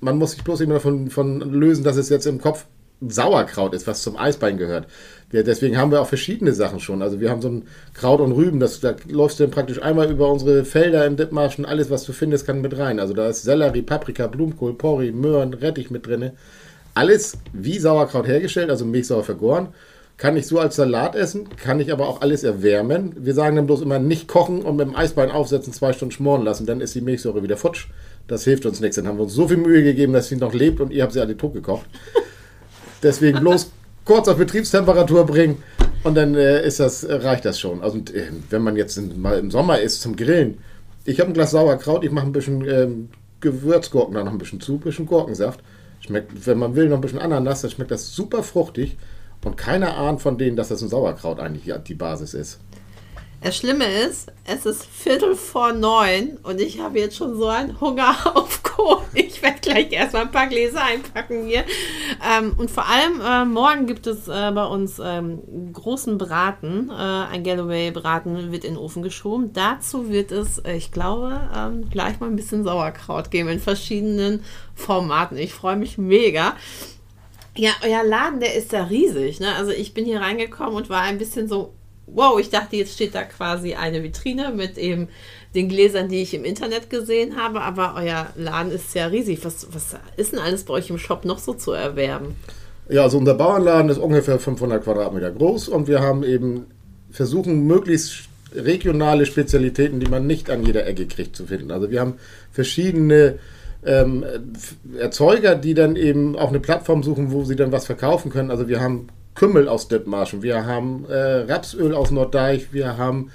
Man 0.00 0.16
muss 0.16 0.32
sich 0.32 0.44
bloß 0.44 0.60
immer 0.60 0.74
davon 0.74 1.10
von 1.10 1.40
lösen, 1.40 1.84
dass 1.84 1.96
es 1.96 2.08
jetzt 2.08 2.26
im 2.26 2.40
Kopf 2.40 2.64
Sauerkraut 3.00 3.74
ist, 3.74 3.86
was 3.86 4.02
zum 4.02 4.16
Eisbein 4.16 4.56
gehört. 4.56 4.86
Wir, 5.30 5.44
deswegen 5.44 5.76
haben 5.76 5.92
wir 5.92 6.00
auch 6.00 6.08
verschiedene 6.08 6.52
Sachen 6.52 6.80
schon. 6.80 7.02
Also 7.02 7.20
wir 7.20 7.30
haben 7.30 7.42
so 7.42 7.48
ein 7.48 7.68
Kraut 7.94 8.20
und 8.20 8.32
Rüben, 8.32 8.58
das, 8.58 8.80
da 8.80 8.96
läufst 9.08 9.38
du 9.38 9.44
dann 9.44 9.52
praktisch 9.52 9.80
einmal 9.80 10.10
über 10.10 10.30
unsere 10.32 10.64
Felder 10.64 11.06
in 11.06 11.16
Dithmarschen, 11.16 11.64
alles 11.64 11.90
was 11.90 12.04
du 12.04 12.12
findest, 12.12 12.46
kann 12.46 12.60
mit 12.60 12.76
rein. 12.76 12.98
Also 12.98 13.14
da 13.14 13.28
ist 13.28 13.42
Sellerie, 13.42 13.82
Paprika, 13.82 14.26
Blumenkohl, 14.26 14.74
Porree, 14.74 15.12
Möhren, 15.12 15.54
Rettich 15.54 15.90
mit 15.90 16.06
drin. 16.06 16.32
Alles 16.94 17.38
wie 17.52 17.78
Sauerkraut 17.78 18.26
hergestellt, 18.26 18.70
also 18.70 18.84
milchsauer 18.84 19.22
vergoren. 19.22 19.68
Kann 20.18 20.36
ich 20.36 20.48
so 20.48 20.58
als 20.58 20.74
Salat 20.74 21.14
essen, 21.14 21.48
kann 21.56 21.78
ich 21.78 21.92
aber 21.92 22.08
auch 22.08 22.22
alles 22.22 22.42
erwärmen. 22.42 23.14
Wir 23.16 23.34
sagen 23.34 23.54
dann 23.54 23.66
bloß 23.66 23.82
immer 23.82 24.00
nicht 24.00 24.26
kochen 24.26 24.62
und 24.62 24.74
mit 24.74 24.88
dem 24.88 24.96
Eisbein 24.96 25.30
aufsetzen, 25.30 25.72
zwei 25.72 25.92
Stunden 25.92 26.10
schmoren 26.10 26.42
lassen, 26.42 26.66
dann 26.66 26.80
ist 26.80 26.94
die 26.96 27.00
Milchsäure 27.00 27.44
wieder 27.44 27.56
futsch. 27.56 27.86
Das 28.26 28.42
hilft 28.42 28.66
uns 28.66 28.80
nichts. 28.80 28.96
Dann 28.96 29.06
haben 29.06 29.16
wir 29.16 29.22
uns 29.22 29.32
so 29.32 29.46
viel 29.46 29.56
Mühe 29.56 29.84
gegeben, 29.84 30.12
dass 30.12 30.26
sie 30.26 30.36
noch 30.36 30.52
lebt 30.52 30.80
und 30.80 30.92
ihr 30.92 31.04
habt 31.04 31.12
sie 31.12 31.20
alle 31.20 31.36
tot 31.36 31.54
gekocht. 31.54 31.86
Deswegen 33.02 33.38
bloß 33.38 33.70
kurz 34.04 34.26
auf 34.26 34.38
Betriebstemperatur 34.38 35.24
bringen 35.24 35.62
und 36.02 36.16
dann 36.16 36.34
äh, 36.34 36.66
ist 36.66 36.80
das, 36.80 37.04
äh, 37.04 37.14
reicht 37.14 37.44
das 37.44 37.60
schon. 37.60 37.80
Also 37.80 37.98
äh, 37.98 38.32
wenn 38.50 38.62
man 38.62 38.74
jetzt 38.74 38.98
in, 38.98 39.20
mal 39.20 39.38
im 39.38 39.52
Sommer 39.52 39.78
ist 39.78 40.00
zum 40.00 40.16
Grillen, 40.16 40.58
ich 41.04 41.20
habe 41.20 41.30
ein 41.30 41.34
Glas 41.34 41.52
Sauerkraut, 41.52 42.04
ich 42.04 42.10
mache 42.10 42.26
ein 42.26 42.32
bisschen 42.32 42.68
ähm, 42.68 43.08
Gewürzgurken 43.40 44.14
da 44.14 44.24
noch 44.24 44.32
ein 44.32 44.38
bisschen 44.38 44.60
zu, 44.60 44.74
ein 44.74 44.80
bisschen 44.80 45.06
Gurkensaft. 45.06 45.60
Schmeckt, 46.00 46.46
wenn 46.46 46.58
man 46.58 46.74
will, 46.74 46.88
noch 46.88 46.96
ein 46.96 47.02
bisschen 47.02 47.20
Ananas, 47.20 47.62
dann 47.62 47.70
schmeckt 47.70 47.92
das 47.92 48.14
super 48.14 48.42
fruchtig. 48.42 48.96
Und 49.44 49.56
keiner 49.56 49.96
ahnt 49.96 50.20
von 50.20 50.36
denen, 50.36 50.56
dass 50.56 50.68
das 50.68 50.82
ein 50.82 50.88
Sauerkraut 50.88 51.38
eigentlich 51.40 51.72
die 51.86 51.94
Basis 51.94 52.34
ist. 52.34 52.60
Das 53.40 53.56
Schlimme 53.56 53.84
ist, 53.84 54.32
es 54.44 54.66
ist 54.66 54.84
Viertel 54.84 55.36
vor 55.36 55.72
neun 55.72 56.38
und 56.42 56.60
ich 56.60 56.80
habe 56.80 56.98
jetzt 56.98 57.16
schon 57.16 57.36
so 57.36 57.46
einen 57.46 57.80
Hunger 57.80 58.16
auf 58.34 58.64
Kohl. 58.64 58.98
Ich 59.14 59.40
werde 59.42 59.60
gleich 59.60 59.92
erstmal 59.92 60.22
ein 60.22 60.32
paar 60.32 60.48
Gläser 60.48 60.82
einpacken 60.84 61.46
hier. 61.46 61.62
Ähm, 62.28 62.54
und 62.56 62.68
vor 62.68 62.86
allem 62.88 63.20
äh, 63.20 63.44
morgen 63.44 63.86
gibt 63.86 64.08
es 64.08 64.26
äh, 64.26 64.50
bei 64.52 64.64
uns 64.64 65.00
ähm, 65.02 65.72
großen 65.72 66.18
Braten. 66.18 66.90
Äh, 66.90 66.92
ein 66.92 67.44
Galloway-Braten 67.44 68.50
wird 68.50 68.64
in 68.64 68.74
den 68.74 68.78
Ofen 68.78 69.04
geschoben. 69.04 69.52
Dazu 69.52 70.10
wird 70.10 70.32
es, 70.32 70.58
äh, 70.58 70.74
ich 70.74 70.90
glaube, 70.90 71.40
ähm, 71.56 71.88
gleich 71.90 72.18
mal 72.18 72.26
ein 72.26 72.36
bisschen 72.36 72.64
Sauerkraut 72.64 73.30
geben 73.30 73.50
in 73.50 73.60
verschiedenen 73.60 74.42
Formaten. 74.74 75.38
Ich 75.38 75.54
freue 75.54 75.76
mich 75.76 75.96
mega. 75.96 76.56
Ja, 77.58 77.72
euer 77.84 78.04
Laden, 78.04 78.40
der 78.40 78.54
ist 78.54 78.72
ja 78.72 78.84
riesig. 78.84 79.40
Ne? 79.40 79.54
Also 79.54 79.72
ich 79.72 79.92
bin 79.92 80.04
hier 80.04 80.20
reingekommen 80.20 80.76
und 80.76 80.88
war 80.88 81.02
ein 81.02 81.18
bisschen 81.18 81.48
so 81.48 81.74
wow, 82.14 82.38
ich 82.38 82.50
dachte, 82.50 82.76
jetzt 82.76 82.94
steht 82.94 83.14
da 83.14 83.24
quasi 83.24 83.74
eine 83.74 84.02
Vitrine 84.02 84.52
mit 84.54 84.78
eben 84.78 85.08
den 85.54 85.68
Gläsern, 85.68 86.08
die 86.08 86.22
ich 86.22 86.34
im 86.34 86.44
Internet 86.44 86.90
gesehen 86.90 87.36
habe, 87.36 87.62
aber 87.62 87.94
euer 87.96 88.28
Laden 88.36 88.72
ist 88.72 88.94
ja 88.94 89.06
riesig. 89.06 89.44
Was, 89.44 89.68
was 89.72 89.96
ist 90.16 90.32
denn 90.32 90.40
alles 90.40 90.64
bei 90.64 90.74
euch 90.74 90.90
im 90.90 90.98
Shop 90.98 91.24
noch 91.24 91.38
so 91.38 91.54
zu 91.54 91.72
erwerben? 91.72 92.36
Ja, 92.88 93.02
also 93.02 93.18
unser 93.18 93.34
Bauernladen 93.34 93.90
ist 93.90 93.98
ungefähr 93.98 94.38
500 94.38 94.82
Quadratmeter 94.82 95.30
groß 95.30 95.68
und 95.68 95.88
wir 95.88 96.00
haben 96.00 96.22
eben 96.22 96.66
versuchen, 97.10 97.66
möglichst 97.66 98.28
regionale 98.54 99.26
Spezialitäten, 99.26 100.00
die 100.00 100.06
man 100.06 100.26
nicht 100.26 100.48
an 100.48 100.64
jeder 100.64 100.86
Ecke 100.86 101.06
kriegt, 101.06 101.36
zu 101.36 101.46
finden. 101.46 101.70
Also 101.70 101.90
wir 101.90 102.00
haben 102.00 102.14
verschiedene 102.50 103.38
ähm, 103.88 104.24
Erzeuger, 104.98 105.54
die 105.54 105.74
dann 105.74 105.96
eben 105.96 106.36
auch 106.36 106.50
eine 106.50 106.60
Plattform 106.60 107.02
suchen, 107.02 107.32
wo 107.32 107.44
sie 107.44 107.56
dann 107.56 107.72
was 107.72 107.86
verkaufen 107.86 108.30
können. 108.30 108.50
Also 108.50 108.68
wir 108.68 108.80
haben 108.80 109.08
Kümmel 109.34 109.68
aus 109.68 109.88
Dithmarschen, 109.88 110.42
wir 110.42 110.66
haben 110.66 111.06
äh, 111.08 111.50
Rapsöl 111.50 111.94
aus 111.94 112.10
Norddeich, 112.10 112.72
wir 112.72 112.98
haben 112.98 113.30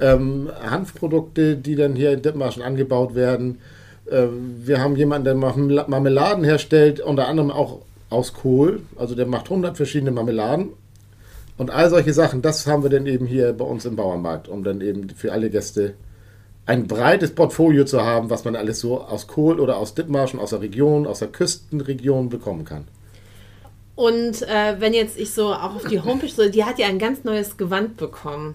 ähm, 0.00 0.50
Hanfprodukte, 0.62 1.56
die 1.56 1.76
dann 1.76 1.94
hier 1.94 2.12
in 2.12 2.22
Dithmarschen 2.22 2.62
angebaut 2.62 3.14
werden. 3.14 3.58
Äh, 4.06 4.26
wir 4.64 4.80
haben 4.80 4.96
jemanden, 4.96 5.24
der 5.24 5.34
Marmeladen 5.34 6.44
herstellt, 6.44 7.00
unter 7.00 7.28
anderem 7.28 7.50
auch 7.50 7.80
aus 8.08 8.32
Kohl. 8.32 8.80
Also 8.96 9.14
der 9.14 9.26
macht 9.26 9.50
100 9.50 9.76
verschiedene 9.76 10.12
Marmeladen. 10.12 10.70
Und 11.58 11.70
all 11.70 11.90
solche 11.90 12.14
Sachen, 12.14 12.40
das 12.40 12.66
haben 12.66 12.82
wir 12.82 12.90
dann 12.90 13.06
eben 13.06 13.26
hier 13.26 13.52
bei 13.52 13.66
uns 13.66 13.84
im 13.84 13.96
Bauernmarkt, 13.96 14.48
um 14.48 14.64
dann 14.64 14.80
eben 14.80 15.10
für 15.10 15.32
alle 15.32 15.50
Gäste 15.50 15.92
ein 16.66 16.86
breites 16.86 17.32
Portfolio 17.32 17.84
zu 17.84 18.02
haben, 18.02 18.30
was 18.30 18.44
man 18.44 18.54
alles 18.56 18.80
so 18.80 19.00
aus 19.00 19.26
Kohl 19.26 19.58
oder 19.60 19.76
aus 19.76 19.94
Dithmarschen, 19.94 20.38
aus 20.38 20.50
der 20.50 20.60
Region, 20.60 21.06
aus 21.06 21.18
der 21.18 21.28
Küstenregion 21.28 22.28
bekommen 22.28 22.64
kann. 22.64 22.84
Und 23.96 24.42
äh, 24.42 24.76
wenn 24.78 24.94
jetzt 24.94 25.18
ich 25.18 25.32
so 25.34 25.52
auch 25.52 25.76
auf 25.76 25.84
die 25.84 26.00
Homepage 26.00 26.28
so, 26.28 26.48
die 26.48 26.64
hat 26.64 26.78
ja 26.78 26.86
ein 26.86 26.98
ganz 26.98 27.24
neues 27.24 27.56
Gewand 27.56 27.96
bekommen. 27.96 28.54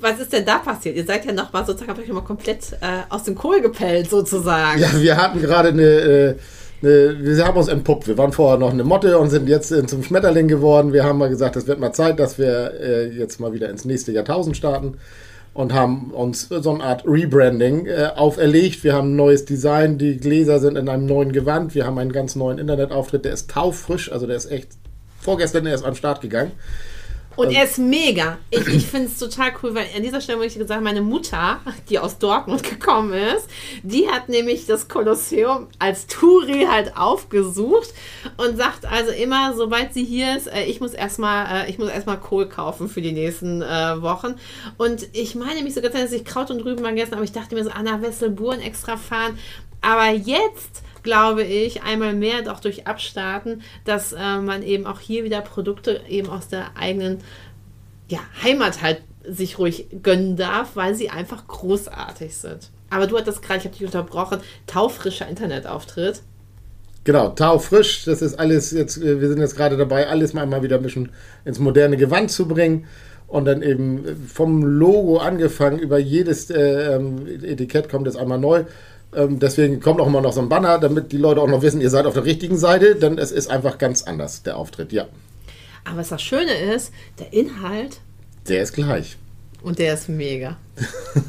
Was 0.00 0.20
ist 0.20 0.32
denn 0.32 0.44
da 0.44 0.58
passiert? 0.58 0.96
Ihr 0.96 1.04
seid 1.04 1.24
ja 1.24 1.32
noch 1.32 1.52
mal 1.52 1.64
sozusagen, 1.64 1.98
euch 1.98 2.08
mal 2.12 2.20
komplett 2.20 2.72
äh, 2.80 3.02
aus 3.08 3.24
dem 3.24 3.34
Kohl 3.34 3.60
gepellt 3.62 4.10
sozusagen. 4.10 4.78
Ja, 4.80 4.88
wir 5.00 5.16
hatten 5.16 5.40
gerade 5.40 5.70
eine, 5.70 5.82
äh, 5.82 6.34
eine, 6.82 7.16
wir 7.18 7.44
haben 7.44 7.56
uns 7.56 7.68
entpuppt. 7.68 8.06
Wir 8.06 8.18
waren 8.18 8.32
vorher 8.32 8.58
noch 8.58 8.70
eine 8.70 8.84
Motte 8.84 9.18
und 9.18 9.30
sind 9.30 9.48
jetzt 9.48 9.72
äh, 9.72 9.86
zum 9.86 10.02
Schmetterling 10.02 10.46
geworden. 10.46 10.92
Wir 10.92 11.04
haben 11.04 11.18
mal 11.18 11.30
gesagt, 11.30 11.56
es 11.56 11.66
wird 11.66 11.80
mal 11.80 11.92
Zeit, 11.92 12.20
dass 12.20 12.38
wir 12.38 12.74
äh, 12.78 13.08
jetzt 13.08 13.40
mal 13.40 13.54
wieder 13.54 13.70
ins 13.70 13.86
nächste 13.86 14.12
Jahrtausend 14.12 14.56
starten 14.56 14.98
und 15.54 15.72
haben 15.72 16.10
uns 16.12 16.48
so 16.48 16.70
eine 16.70 16.82
Art 16.82 17.04
Rebranding 17.06 17.86
äh, 17.86 18.10
auferlegt. 18.16 18.84
Wir 18.84 18.94
haben 18.94 19.12
ein 19.12 19.16
neues 19.16 19.44
Design, 19.44 19.98
die 19.98 20.16
Gläser 20.16 20.58
sind 20.58 20.76
in 20.76 20.88
einem 20.88 21.06
neuen 21.06 21.32
Gewand, 21.32 21.74
wir 21.74 21.86
haben 21.86 21.98
einen 21.98 22.12
ganz 22.12 22.36
neuen 22.36 22.58
Internetauftritt, 22.58 23.24
der 23.24 23.32
ist 23.32 23.50
taufrisch, 23.50 24.10
also 24.10 24.26
der 24.26 24.36
ist 24.36 24.50
echt 24.50 24.68
vorgestern 25.20 25.66
erst 25.66 25.84
den 25.84 25.94
Start 25.94 26.20
gegangen. 26.20 26.52
Und 27.36 27.48
ähm. 27.48 27.56
er 27.56 27.64
ist 27.64 27.78
mega. 27.78 28.38
Ich, 28.50 28.66
ich 28.68 28.86
finde 28.86 29.08
es 29.08 29.18
total 29.18 29.52
cool, 29.62 29.74
weil 29.74 29.86
an 29.96 30.02
dieser 30.02 30.20
Stelle 30.20 30.38
muss 30.38 30.54
ich 30.54 30.66
sagen, 30.66 30.82
meine 30.82 31.02
Mutter, 31.02 31.60
die 31.88 31.98
aus 31.98 32.18
Dortmund 32.18 32.62
gekommen 32.68 33.12
ist, 33.12 33.48
die 33.82 34.08
hat 34.08 34.28
nämlich 34.28 34.66
das 34.66 34.88
Kolosseum 34.88 35.68
als 35.78 36.06
Touri 36.06 36.66
halt 36.70 36.96
aufgesucht 36.96 37.92
und 38.36 38.56
sagt 38.56 38.84
also 38.84 39.10
immer, 39.10 39.54
sobald 39.54 39.94
sie 39.94 40.04
hier 40.04 40.36
ist, 40.36 40.46
äh, 40.46 40.64
ich 40.64 40.80
muss 40.80 40.92
erstmal, 40.92 41.64
äh, 41.64 41.70
ich 41.70 41.78
muss 41.78 41.88
erstmal 41.88 42.18
Kohl 42.18 42.48
kaufen 42.48 42.88
für 42.88 43.02
die 43.02 43.12
nächsten 43.12 43.62
äh, 43.62 44.02
Wochen. 44.02 44.34
Und 44.78 45.08
ich 45.12 45.34
meine 45.34 45.62
mich 45.62 45.74
sogar, 45.74 45.90
dass 45.90 46.12
ich 46.12 46.24
Kraut 46.24 46.50
und 46.50 46.60
Rüben 46.64 46.82
mal 46.82 46.90
gegessen 46.90 47.12
habe, 47.12 47.16
aber 47.16 47.24
ich 47.24 47.32
dachte 47.32 47.54
mir 47.54 47.64
so, 47.64 47.70
Anna 47.70 48.02
Wesselburen 48.02 48.60
extra 48.60 48.96
fahren. 48.96 49.38
Aber 49.80 50.10
jetzt 50.10 50.82
glaube 51.02 51.42
ich, 51.42 51.82
einmal 51.82 52.14
mehr 52.14 52.42
doch 52.42 52.60
durch 52.60 52.86
Abstarten, 52.86 53.62
dass 53.84 54.12
äh, 54.12 54.38
man 54.38 54.62
eben 54.62 54.86
auch 54.86 55.00
hier 55.00 55.24
wieder 55.24 55.40
Produkte 55.40 56.00
eben 56.08 56.28
aus 56.28 56.48
der 56.48 56.76
eigenen 56.76 57.18
ja, 58.08 58.20
Heimat 58.42 58.82
halt 58.82 59.02
sich 59.24 59.58
ruhig 59.58 59.86
gönnen 60.02 60.36
darf, 60.36 60.74
weil 60.74 60.94
sie 60.94 61.10
einfach 61.10 61.46
großartig 61.46 62.36
sind. 62.36 62.70
Aber 62.90 63.06
du 63.06 63.16
hattest 63.16 63.42
gerade, 63.42 63.60
ich 63.60 63.64
habe 63.64 63.74
dich 63.76 63.84
unterbrochen, 63.84 64.40
taufrischer 64.66 65.28
Internetauftritt. 65.28 66.22
Genau, 67.04 67.30
taufrisch, 67.30 68.04
das 68.04 68.22
ist 68.22 68.38
alles 68.38 68.70
jetzt, 68.70 68.96
äh, 68.98 69.20
wir 69.20 69.28
sind 69.28 69.40
jetzt 69.40 69.56
gerade 69.56 69.76
dabei, 69.76 70.08
alles 70.08 70.34
mal, 70.34 70.46
mal 70.46 70.62
wieder 70.62 70.76
ein 70.76 70.82
bisschen 70.82 71.10
ins 71.44 71.58
moderne 71.58 71.96
Gewand 71.96 72.30
zu 72.30 72.46
bringen 72.46 72.86
und 73.26 73.46
dann 73.46 73.62
eben 73.62 74.04
vom 74.28 74.62
Logo 74.62 75.18
angefangen 75.18 75.78
über 75.78 75.98
jedes 75.98 76.50
äh, 76.50 76.94
ähm, 76.94 77.26
Etikett 77.42 77.88
kommt 77.88 78.06
jetzt 78.06 78.16
einmal 78.16 78.38
neu 78.38 78.64
ähm, 79.14 79.38
deswegen 79.38 79.80
kommt 79.80 80.00
auch 80.00 80.06
immer 80.06 80.20
noch 80.20 80.32
so 80.32 80.40
ein 80.40 80.48
Banner, 80.48 80.78
damit 80.78 81.12
die 81.12 81.18
Leute 81.18 81.40
auch 81.40 81.48
noch 81.48 81.62
wissen, 81.62 81.80
ihr 81.80 81.90
seid 81.90 82.06
auf 82.06 82.14
der 82.14 82.24
richtigen 82.24 82.58
Seite, 82.58 82.96
denn 82.96 83.18
es 83.18 83.30
ist 83.30 83.50
einfach 83.50 83.78
ganz 83.78 84.02
anders, 84.02 84.42
der 84.42 84.56
Auftritt, 84.56 84.92
ja. 84.92 85.06
Aber 85.84 85.98
was 85.98 86.10
das 86.10 86.22
Schöne 86.22 86.52
ist, 86.52 86.92
der 87.18 87.32
Inhalt. 87.32 88.00
Der 88.48 88.62
ist 88.62 88.72
gleich. 88.72 89.16
Und 89.62 89.78
der 89.78 89.94
ist 89.94 90.08
mega. 90.08 90.56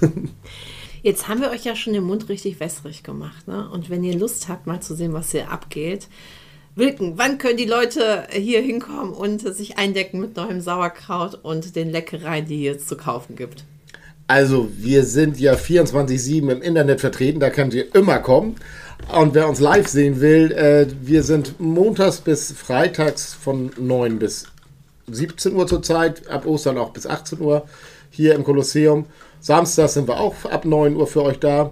Jetzt 1.04 1.28
haben 1.28 1.41
wir 1.41 1.52
euch 1.52 1.65
ja 1.65 1.76
schon 1.76 1.93
den 1.93 2.04
Mund 2.04 2.30
richtig 2.30 2.60
wässrig 2.60 3.04
gemacht. 3.04 3.48
Ne? 3.48 3.69
Und 3.69 3.89
wenn 3.89 4.04
ihr 4.04 4.17
Lust 4.17 4.48
habt, 4.48 4.67
mal 4.67 4.80
zu 4.80 4.96
sehen, 4.96 5.13
was 5.13 5.32
hier 5.32 5.52
abgeht, 5.52 6.08
Wilken, 6.76 7.17
wann 7.17 7.38
können 7.38 7.58
die 7.58 7.65
Leute 7.65 8.26
hier 8.32 8.62
hinkommen 8.62 9.13
und 9.13 9.41
sich 9.41 9.78
eindecken 9.78 10.19
mit 10.19 10.36
neuem 10.38 10.60
Sauerkraut 10.60 11.36
und 11.36 11.76
den 11.76 11.91
Leckereien, 11.91 12.48
die 12.48 12.65
es 12.67 12.88
zu 12.88 12.98
kaufen 12.98 13.36
gibt? 13.36 13.65
Also, 14.28 14.70
wir 14.78 15.04
sind 15.04 15.40
ja 15.40 15.54
24-7 15.54 16.50
im 16.50 16.62
Internet 16.62 17.02
vertreten, 17.02 17.40
da 17.40 17.50
könnt 17.50 17.74
ihr 17.74 17.94
immer 17.94 18.20
kommen. 18.20 18.56
Und 19.12 19.34
wer 19.34 19.50
uns 19.50 19.60
live 19.60 19.88
sehen 19.88 20.22
will, 20.22 20.52
äh, 20.54 20.88
wir 21.02 21.24
sind 21.24 21.60
montags 21.60 22.22
bis 22.22 22.52
freitags 22.54 23.34
von 23.34 23.72
9 23.78 24.20
bis 24.20 24.46
17 25.08 25.54
Uhr 25.54 25.68
zurzeit, 25.68 26.28
ab 26.30 26.46
Ostern 26.46 26.78
auch 26.78 26.92
bis 26.92 27.06
18 27.06 27.42
Uhr 27.42 27.66
hier 28.10 28.34
im 28.36 28.46
Kolosseum. 28.46 29.06
Samstags 29.42 29.96
sind 29.96 30.08
wir 30.08 30.20
auch 30.20 30.46
ab 30.46 30.64
9 30.64 30.96
Uhr 30.96 31.08
für 31.08 31.24
euch 31.24 31.40
da. 31.40 31.72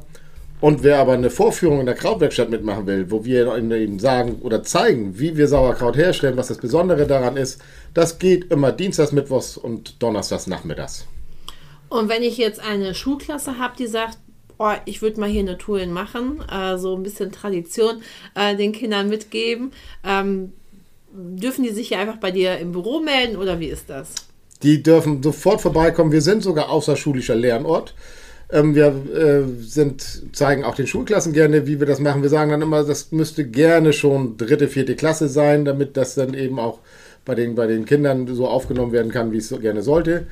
Und 0.60 0.84
wer 0.84 1.00
aber 1.00 1.14
eine 1.14 1.30
Vorführung 1.32 1.80
in 1.80 1.88
der 1.88 1.96
Krautwerkstatt 1.96 2.52
mitmachen 2.52 2.86
will, 2.86 3.10
wo 3.10 3.26
wir 3.26 3.56
ihnen 3.58 3.98
sagen 3.98 4.40
oder 4.42 4.62
zeigen, 4.62 5.18
wie 5.18 5.36
wir 5.36 5.48
Sauerkraut 5.48 5.98
herstellen, 5.98 6.38
was 6.38 6.50
das 6.50 6.58
Besondere 6.58 7.08
daran 7.08 7.38
ist, 7.38 7.60
das 7.96 8.20
geht 8.20 8.52
immer 8.52 8.72
Dienstags, 8.72 9.12
Mittwochs 9.12 9.58
und 9.58 10.04
Donnerstags 10.04 10.46
nachmittags. 10.46 11.08
Und 11.92 12.08
wenn 12.08 12.24
ich 12.24 12.38
jetzt 12.38 12.62
eine 12.62 12.96
Schulklasse 12.96 13.58
habe, 13.60 13.74
die 13.78 13.86
sagt, 13.86 14.18
oh, 14.58 14.72
ich 14.86 15.02
würde 15.02 15.20
mal 15.20 15.28
hier 15.28 15.42
eine 15.42 15.58
Tour 15.58 15.86
machen, 15.88 16.42
äh, 16.50 16.78
so 16.78 16.96
ein 16.96 17.04
bisschen 17.04 17.34
Tradition 17.34 18.02
äh, 18.34 18.56
den 18.56 18.72
Kindern 18.72 19.10
mitgeben, 19.10 19.74
ähm, 20.06 20.54
dürfen 21.12 21.66
die 21.66 21.72
sich 21.72 21.90
hier 21.90 22.00
einfach 22.00 22.16
bei 22.16 22.32
dir 22.32 22.58
im 22.60 22.72
Büro 22.72 23.02
melden 23.02 23.36
oder 23.36 23.60
wie 23.60 23.68
ist 23.68 23.90
das? 23.90 24.14
Die 24.64 24.82
dürfen 24.82 25.22
sofort 25.22 25.60
vorbeikommen. 25.60 26.14
Wir 26.14 26.22
sind 26.22 26.44
sogar 26.44 26.70
außerschulischer 26.70 27.36
Lernort. 27.36 27.94
Ähm, 28.50 28.74
wir 28.74 28.96
äh, 29.14 29.44
sind, 29.62 30.34
zeigen 30.34 30.64
auch 30.64 30.76
den 30.76 30.88
Schulklassen 30.88 31.34
gerne, 31.34 31.68
wie 31.68 31.82
wir 31.82 31.88
das 31.88 32.00
machen. 32.00 32.22
Wir 32.22 32.30
sagen 32.30 32.52
dann 32.52 32.62
immer, 32.62 32.86
das 32.86 33.12
müsste 33.12 33.46
gerne 33.46 33.92
schon 33.92 34.38
dritte, 34.38 34.70
vierte 34.70 34.96
Klasse 34.96 35.28
sein, 35.28 35.66
damit 35.66 35.98
das 35.98 36.16
dann 36.16 36.36
eben 36.36 36.58
auch 36.58 36.80
bei 37.26 37.36
den, 37.36 37.56
bei 37.56 37.68
den 37.68 37.84
Kindern 37.84 38.34
so 38.34 38.48
aufgenommen 38.48 38.94
werden 38.94 39.12
kann, 39.12 39.34
wie 39.34 39.40
es 39.40 39.50
so 39.50 39.60
gerne 39.60 39.82
sollte. 39.82 40.28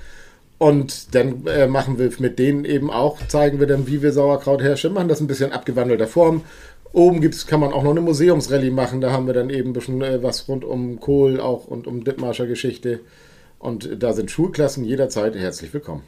Und 0.60 1.16
dann 1.16 1.48
äh, 1.48 1.68
machen 1.68 1.98
wir 1.98 2.12
mit 2.20 2.38
denen 2.38 2.66
eben 2.66 2.92
auch, 2.92 3.18
zeigen 3.28 3.62
wir 3.62 3.66
dann, 3.66 3.88
wie 3.88 4.02
wir 4.02 4.12
Sauerkraut 4.12 4.62
herstellen, 4.62 4.94
machen 4.94 5.08
das 5.08 5.22
ein 5.22 5.28
bisschen 5.28 5.54
abgewandelter 5.54 6.06
Form. 6.06 6.44
Oben 6.92 7.22
gibt's, 7.22 7.48
kann 7.48 7.62
man 7.62 7.72
auch 7.72 7.84
noch 7.84 7.92
eine 7.92 8.02
Museumsrallye 8.02 8.70
machen, 8.70 9.00
da 9.00 9.12
haben 9.12 9.26
wir 9.26 9.34
dann 9.34 9.50
eben 9.50 9.70
ein 9.70 9.74
bisschen 9.74 10.02
äh, 10.02 10.22
was 10.22 10.50
rund 10.50 10.66
um 10.66 11.00
Kohl 11.00 11.40
auch 11.40 11.68
und 11.68 11.88
um 11.88 12.04
Dithmarscher 12.04 12.46
Geschichte. 12.46 13.00
Und 13.58 14.04
da 14.04 14.12
sind 14.12 14.32
Schulklassen 14.32 14.84
jederzeit 14.84 15.34
herzlich 15.36 15.74
willkommen. 15.74 16.04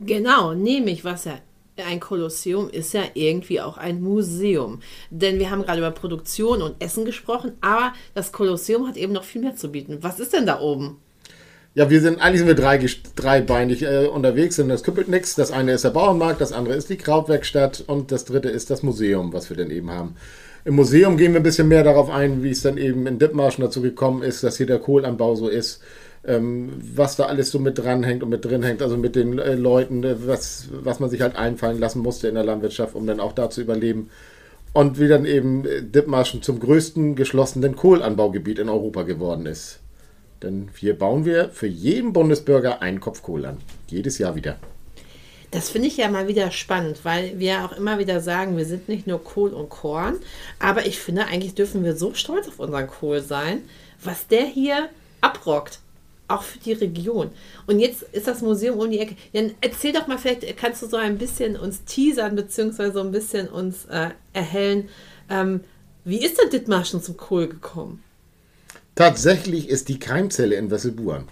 Genau, 0.00 0.52
nämlich 0.52 1.04
was 1.04 1.24
ja 1.24 1.38
ein 1.82 2.00
Kolosseum 2.00 2.68
ist 2.68 2.92
ja 2.92 3.02
irgendwie 3.14 3.60
auch 3.60 3.78
ein 3.78 4.02
Museum. 4.02 4.80
Denn 5.10 5.38
wir 5.38 5.50
haben 5.50 5.62
gerade 5.62 5.78
über 5.78 5.90
Produktion 5.90 6.60
und 6.60 6.82
Essen 6.82 7.06
gesprochen, 7.06 7.52
aber 7.62 7.94
das 8.14 8.32
Kolosseum 8.32 8.86
hat 8.86 8.96
eben 8.96 9.12
noch 9.14 9.24
viel 9.24 9.42
mehr 9.42 9.56
zu 9.56 9.68
bieten. 9.68 9.98
Was 10.02 10.20
ist 10.20 10.34
denn 10.34 10.46
da 10.46 10.60
oben? 10.60 10.98
Ja, 11.76 11.90
wir 11.90 12.00
sind, 12.00 12.22
eigentlich 12.22 12.38
sind 12.38 12.48
wir 12.48 12.54
drei, 12.54 12.80
dreibeinig 13.16 13.82
äh, 13.82 14.06
unterwegs 14.06 14.58
und 14.58 14.70
das 14.70 14.82
küppelt 14.82 15.08
nichts. 15.08 15.34
Das 15.34 15.50
eine 15.50 15.72
ist 15.72 15.84
der 15.84 15.90
Bauernmarkt, 15.90 16.40
das 16.40 16.52
andere 16.52 16.74
ist 16.74 16.88
die 16.88 16.96
Krautwerkstatt 16.96 17.84
und 17.86 18.10
das 18.10 18.24
dritte 18.24 18.48
ist 18.48 18.70
das 18.70 18.82
Museum, 18.82 19.34
was 19.34 19.50
wir 19.50 19.58
dann 19.58 19.70
eben 19.70 19.90
haben. 19.90 20.16
Im 20.64 20.74
Museum 20.74 21.18
gehen 21.18 21.34
wir 21.34 21.40
ein 21.40 21.42
bisschen 21.42 21.68
mehr 21.68 21.84
darauf 21.84 22.08
ein, 22.08 22.42
wie 22.42 22.48
es 22.48 22.62
dann 22.62 22.78
eben 22.78 23.06
in 23.06 23.18
Dithmarschen 23.18 23.62
dazu 23.62 23.82
gekommen 23.82 24.22
ist, 24.22 24.42
dass 24.42 24.56
hier 24.56 24.64
der 24.64 24.78
Kohlanbau 24.78 25.34
so 25.34 25.48
ist. 25.48 25.82
Ähm, 26.24 26.72
was 26.94 27.16
da 27.16 27.26
alles 27.26 27.50
so 27.50 27.58
mit 27.58 27.76
dranhängt 27.76 28.22
und 28.22 28.30
mit 28.30 28.42
drin 28.42 28.62
hängt, 28.62 28.80
also 28.80 28.96
mit 28.96 29.14
den 29.14 29.38
äh, 29.38 29.54
Leuten, 29.54 30.02
äh, 30.02 30.16
was, 30.26 30.68
was 30.72 30.98
man 30.98 31.10
sich 31.10 31.20
halt 31.20 31.36
einfallen 31.36 31.78
lassen 31.78 32.00
musste 32.00 32.26
in 32.26 32.36
der 32.36 32.44
Landwirtschaft, 32.44 32.94
um 32.94 33.06
dann 33.06 33.20
auch 33.20 33.32
da 33.32 33.50
zu 33.50 33.60
überleben. 33.60 34.08
Und 34.72 34.98
wie 34.98 35.08
dann 35.08 35.26
eben 35.26 35.66
äh, 35.66 35.82
Dithmarschen 35.82 36.40
zum 36.40 36.58
größten 36.58 37.16
geschlossenen 37.16 37.76
Kohlanbaugebiet 37.76 38.58
in 38.60 38.70
Europa 38.70 39.02
geworden 39.02 39.44
ist. 39.44 39.80
Denn 40.42 40.68
hier 40.78 40.98
bauen 40.98 41.24
wir 41.24 41.50
für 41.50 41.66
jeden 41.66 42.12
Bundesbürger 42.12 42.82
einen 42.82 43.00
Kopf 43.00 43.22
Kohl 43.22 43.46
an. 43.46 43.58
Jedes 43.88 44.18
Jahr 44.18 44.34
wieder. 44.34 44.58
Das 45.50 45.70
finde 45.70 45.88
ich 45.88 45.96
ja 45.96 46.08
mal 46.08 46.28
wieder 46.28 46.50
spannend, 46.50 47.00
weil 47.04 47.38
wir 47.38 47.64
auch 47.64 47.72
immer 47.72 47.98
wieder 47.98 48.20
sagen, 48.20 48.56
wir 48.56 48.66
sind 48.66 48.88
nicht 48.88 49.06
nur 49.06 49.22
Kohl 49.22 49.50
und 49.50 49.68
Korn, 49.68 50.16
aber 50.58 50.86
ich 50.86 50.98
finde, 50.98 51.26
eigentlich 51.26 51.54
dürfen 51.54 51.84
wir 51.84 51.96
so 51.96 52.14
stolz 52.14 52.48
auf 52.48 52.58
unseren 52.58 52.88
Kohl 52.88 53.22
sein, 53.22 53.62
was 54.02 54.26
der 54.26 54.44
hier 54.44 54.88
abrockt. 55.20 55.80
Auch 56.28 56.42
für 56.42 56.58
die 56.58 56.72
Region. 56.72 57.30
Und 57.68 57.78
jetzt 57.78 58.02
ist 58.02 58.26
das 58.26 58.42
Museum 58.42 58.80
um 58.80 58.90
die 58.90 58.98
Ecke. 58.98 59.14
Dann 59.32 59.54
erzähl 59.60 59.92
doch 59.92 60.08
mal, 60.08 60.18
vielleicht 60.18 60.56
kannst 60.56 60.82
du 60.82 60.88
so 60.88 60.96
ein 60.96 61.18
bisschen 61.18 61.56
uns 61.56 61.84
teasern, 61.84 62.34
beziehungsweise 62.34 62.94
so 62.94 63.00
ein 63.00 63.12
bisschen 63.12 63.48
uns 63.48 63.84
äh, 63.84 64.10
erhellen. 64.32 64.88
Ähm, 65.30 65.60
wie 66.04 66.24
ist 66.24 66.40
denn 66.42 66.50
Dithmarschen 66.50 67.00
zum 67.00 67.16
Kohl 67.16 67.46
gekommen? 67.46 68.02
Tatsächlich 68.96 69.68
ist 69.68 69.90
die 69.90 69.98
Keimzelle 69.98 70.56
in 70.56 70.70
Wesselburen. 70.70 71.28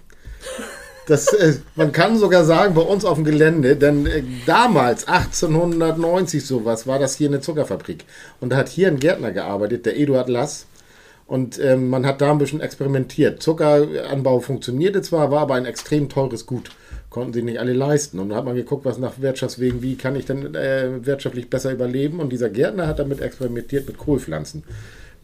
Das, 1.07 1.33
äh, 1.33 1.55
man 1.75 1.93
kann 1.93 2.19
sogar 2.19 2.45
sagen, 2.45 2.75
bei 2.75 2.83
uns 2.83 3.07
auf 3.07 3.17
dem 3.17 3.25
Gelände, 3.25 3.77
denn 3.77 4.07
äh, 4.07 4.23
damals, 4.47 5.09
1890 5.09 6.45
sowas, 6.47 6.87
war 6.87 6.99
das 6.99 7.17
hier 7.17 7.29
eine 7.29 7.41
Zuckerfabrik. 7.41 8.05
Und 8.41 8.51
da 8.51 8.57
hat 8.57 8.69
hier 8.69 8.89
ein 8.89 9.01
Gärtner 9.01 9.33
gearbeitet, 9.33 9.87
der 9.87 9.99
Eduard 9.99 10.29
Lass. 10.29 10.67
Und 11.27 11.59
ähm, 11.59 11.89
man 11.89 12.05
hat 12.05 12.21
da 12.21 12.31
ein 12.31 12.39
bisschen 12.39 12.61
experimentiert. 12.61 13.43
Zuckeranbau 13.43 14.41
funktionierte 14.41 15.01
zwar, 15.01 15.31
war 15.31 15.41
aber 15.41 15.55
ein 15.55 15.65
extrem 15.65 16.11
teures 16.11 16.45
Gut. 16.45 16.71
Konnten 17.09 17.33
sich 17.33 17.45
nicht 17.45 17.61
alle 17.61 17.73
leisten. 17.73 18.19
Und 18.19 18.29
da 18.29 18.37
hat 18.37 18.45
man 18.45 18.57
geguckt, 18.57 18.85
was 18.85 18.99
nach 18.99 19.21
Wirtschaftswegen, 19.21 19.81
wie 19.81 19.97
kann 19.97 20.17
ich 20.17 20.27
denn 20.27 20.55
äh, 20.55 21.07
wirtschaftlich 21.07 21.49
besser 21.49 21.73
überleben. 21.73 22.21
Und 22.21 22.31
dieser 22.31 22.51
Gärtner 22.51 22.87
hat 22.87 22.99
damit 22.99 23.23
experimentiert 23.23 23.87
mit 23.87 23.97
Kohlpflanzen 23.97 24.65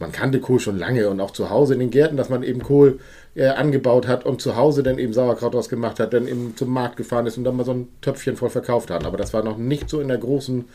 man 0.01 0.11
kannte 0.11 0.39
Kohl 0.39 0.59
schon 0.59 0.77
lange 0.77 1.09
und 1.09 1.21
auch 1.21 1.31
zu 1.31 1.49
Hause 1.49 1.73
in 1.75 1.79
den 1.79 1.91
Gärten, 1.91 2.17
dass 2.17 2.29
man 2.29 2.43
eben 2.43 2.61
Kohl 2.61 2.99
äh, 3.35 3.47
angebaut 3.47 4.07
hat 4.07 4.25
und 4.25 4.41
zu 4.41 4.55
Hause 4.55 4.83
dann 4.83 4.99
eben 4.99 5.13
Sauerkraut 5.13 5.53
draus 5.53 5.69
gemacht 5.69 5.99
hat, 5.99 6.13
dann 6.13 6.27
eben 6.27 6.55
zum 6.57 6.69
Markt 6.69 6.97
gefahren 6.97 7.25
ist 7.25 7.37
und 7.37 7.43
dann 7.43 7.55
mal 7.55 7.63
so 7.63 7.73
ein 7.73 7.87
Töpfchen 8.01 8.35
voll 8.35 8.49
verkauft 8.49 8.89
hat. 8.89 9.05
Aber 9.05 9.17
das 9.17 9.33
war 9.33 9.43
noch 9.43 9.57
nicht 9.57 9.89
so 9.89 10.01
in 10.01 10.09
der 10.09 10.17
großen, 10.17 10.65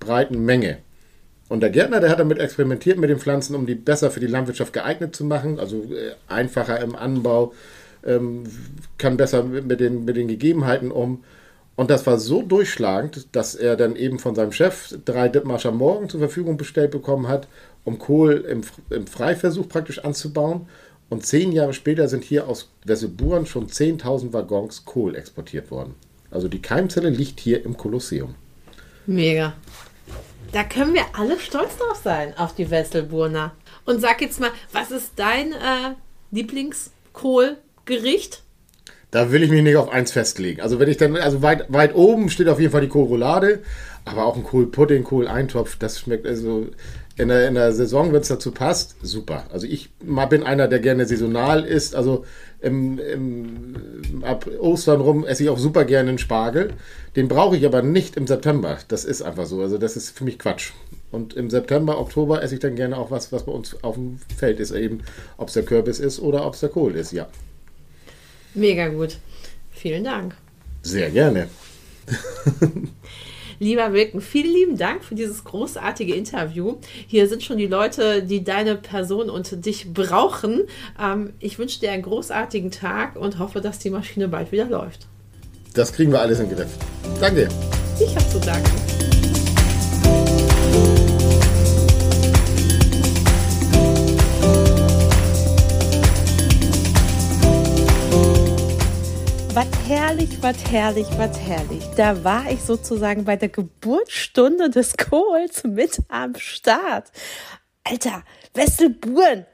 breiten 0.00 0.44
Menge. 0.44 0.78
Und 1.48 1.60
der 1.60 1.70
Gärtner, 1.70 2.00
der 2.00 2.10
hat 2.10 2.18
damit 2.18 2.38
experimentiert 2.38 2.98
mit 2.98 3.10
den 3.10 3.18
Pflanzen, 3.18 3.54
um 3.54 3.66
die 3.66 3.74
besser 3.74 4.10
für 4.10 4.20
die 4.20 4.26
Landwirtschaft 4.26 4.72
geeignet 4.72 5.14
zu 5.14 5.24
machen, 5.24 5.60
also 5.60 5.76
äh, 5.76 6.12
einfacher 6.28 6.80
im 6.80 6.96
Anbau, 6.96 7.52
ähm, 8.04 8.44
kann 8.98 9.16
besser 9.16 9.44
mit 9.44 9.80
den, 9.80 10.04
mit 10.04 10.16
den 10.16 10.28
Gegebenheiten 10.28 10.90
um. 10.90 11.24
Und 11.76 11.90
das 11.90 12.06
war 12.06 12.18
so 12.18 12.42
durchschlagend, 12.42 13.28
dass 13.32 13.54
er 13.54 13.76
dann 13.76 13.96
eben 13.96 14.18
von 14.18 14.34
seinem 14.34 14.52
Chef 14.52 14.94
drei 15.04 15.28
Dithmarscher 15.28 15.72
Morgen 15.72 16.08
zur 16.08 16.20
Verfügung 16.20 16.56
bestellt 16.56 16.90
bekommen 16.90 17.28
hat 17.28 17.48
um 17.86 17.98
Kohl 17.98 18.44
im, 18.50 18.60
im 18.90 19.06
Freiversuch 19.06 19.66
praktisch 19.68 20.00
anzubauen. 20.00 20.68
Und 21.08 21.24
zehn 21.24 21.52
Jahre 21.52 21.72
später 21.72 22.08
sind 22.08 22.24
hier 22.24 22.48
aus 22.48 22.68
Wesselburen 22.84 23.46
schon 23.46 23.68
10.000 23.68 24.32
Waggons 24.32 24.84
Kohl 24.84 25.14
exportiert 25.14 25.70
worden. 25.70 25.94
Also 26.30 26.48
die 26.48 26.60
Keimzelle 26.60 27.10
liegt 27.10 27.38
hier 27.38 27.64
im 27.64 27.76
Kolosseum. 27.76 28.34
Mega. 29.06 29.54
Da 30.50 30.64
können 30.64 30.94
wir 30.94 31.04
alle 31.12 31.38
stolz 31.38 31.76
drauf 31.76 32.00
sein, 32.02 32.36
auf 32.36 32.56
die 32.56 32.68
Wesselburner. 32.70 33.52
Und 33.84 34.00
sag 34.00 34.20
jetzt 34.20 34.40
mal, 34.40 34.50
was 34.72 34.90
ist 34.90 35.12
dein 35.14 35.52
äh, 35.52 35.94
Lieblingskohlgericht? 36.32 38.42
Da 39.10 39.30
will 39.32 39.42
ich 39.42 39.50
mich 39.50 39.62
nicht 39.62 39.76
auf 39.76 39.88
eins 39.88 40.12
festlegen. 40.12 40.60
Also 40.60 40.78
wenn 40.80 40.88
ich 40.88 40.96
dann, 40.96 41.16
also 41.16 41.42
weit, 41.42 41.72
weit 41.72 41.94
oben 41.94 42.28
steht 42.28 42.48
auf 42.48 42.60
jeden 42.60 42.72
Fall 42.72 42.80
die 42.80 42.88
Kohlroulade, 42.88 43.60
aber 44.04 44.26
auch 44.26 44.36
ein 44.36 44.44
Kohlpudding, 44.44 45.04
Kohleintopf, 45.04 45.76
das 45.78 46.00
schmeckt 46.00 46.26
also 46.26 46.66
in 47.16 47.28
der, 47.28 47.48
in 47.48 47.54
der 47.54 47.72
Saison, 47.72 48.12
wenn 48.12 48.20
es 48.20 48.28
dazu 48.28 48.50
passt, 48.50 48.96
super. 49.00 49.44
Also 49.50 49.66
ich 49.66 49.90
bin 50.00 50.42
einer, 50.42 50.68
der 50.68 50.80
gerne 50.80 51.06
saisonal 51.06 51.64
isst. 51.64 51.94
Also 51.94 52.26
im, 52.60 52.98
im, 52.98 54.22
ab 54.22 54.46
Ostern 54.60 55.00
rum 55.00 55.24
esse 55.24 55.44
ich 55.44 55.48
auch 55.48 55.58
super 55.58 55.84
gerne 55.84 56.10
einen 56.10 56.18
Spargel. 56.18 56.74
Den 57.16 57.28
brauche 57.28 57.56
ich 57.56 57.64
aber 57.64 57.80
nicht 57.80 58.16
im 58.16 58.26
September. 58.26 58.78
Das 58.88 59.04
ist 59.04 59.22
einfach 59.22 59.46
so. 59.46 59.62
Also 59.62 59.78
das 59.78 59.96
ist 59.96 60.10
für 60.10 60.24
mich 60.24 60.38
Quatsch. 60.38 60.72
Und 61.10 61.34
im 61.34 61.48
September, 61.48 61.98
Oktober 61.98 62.42
esse 62.42 62.54
ich 62.54 62.60
dann 62.60 62.76
gerne 62.76 62.98
auch 62.98 63.10
was, 63.10 63.32
was 63.32 63.44
bei 63.44 63.52
uns 63.52 63.82
auf 63.82 63.94
dem 63.94 64.18
Feld 64.36 64.60
ist. 64.60 64.72
Eben, 64.72 65.00
ob 65.38 65.48
es 65.48 65.54
der 65.54 65.64
Kürbis 65.64 66.00
ist 66.00 66.20
oder 66.20 66.46
ob 66.46 66.52
es 66.52 66.60
der 66.60 66.68
Kohl 66.68 66.96
ist, 66.96 67.12
ja. 67.12 67.28
Mega 68.56 68.88
gut. 68.88 69.18
Vielen 69.70 70.02
Dank. 70.02 70.34
Sehr 70.82 71.10
gerne. 71.10 71.48
Lieber 73.58 73.92
Wilken, 73.92 74.20
vielen 74.20 74.52
lieben 74.52 74.76
Dank 74.76 75.02
für 75.02 75.14
dieses 75.14 75.44
großartige 75.44 76.14
Interview. 76.14 76.76
Hier 77.06 77.28
sind 77.28 77.42
schon 77.42 77.56
die 77.56 77.66
Leute, 77.66 78.22
die 78.22 78.44
deine 78.44 78.76
Person 78.76 79.30
und 79.30 79.64
dich 79.64 79.92
brauchen. 79.92 80.64
Ähm, 81.00 81.32
ich 81.38 81.58
wünsche 81.58 81.80
dir 81.80 81.92
einen 81.92 82.02
großartigen 82.02 82.70
Tag 82.70 83.16
und 83.16 83.38
hoffe, 83.38 83.60
dass 83.60 83.78
die 83.78 83.90
Maschine 83.90 84.28
bald 84.28 84.52
wieder 84.52 84.66
läuft. 84.66 85.06
Das 85.74 85.92
kriegen 85.92 86.12
wir 86.12 86.20
alles 86.20 86.40
in 86.40 86.48
den 86.48 86.56
Griff. 86.58 86.70
Danke. 87.20 87.48
Ich 87.98 88.14
habe 88.14 88.28
zu 88.28 88.40
danken. 88.40 88.95
Was 99.56 99.88
herrlich, 99.88 100.42
was 100.42 100.70
herrlich, 100.70 101.06
was 101.16 101.40
herrlich. 101.40 101.82
Da 101.96 102.22
war 102.22 102.50
ich 102.50 102.60
sozusagen 102.60 103.24
bei 103.24 103.36
der 103.36 103.48
Geburtsstunde 103.48 104.68
des 104.68 104.98
Kohls 104.98 105.64
mit 105.64 105.98
am 106.08 106.34
Start. 106.34 107.10
Alter, 107.82 108.22
Wesselburen, 108.52 109.46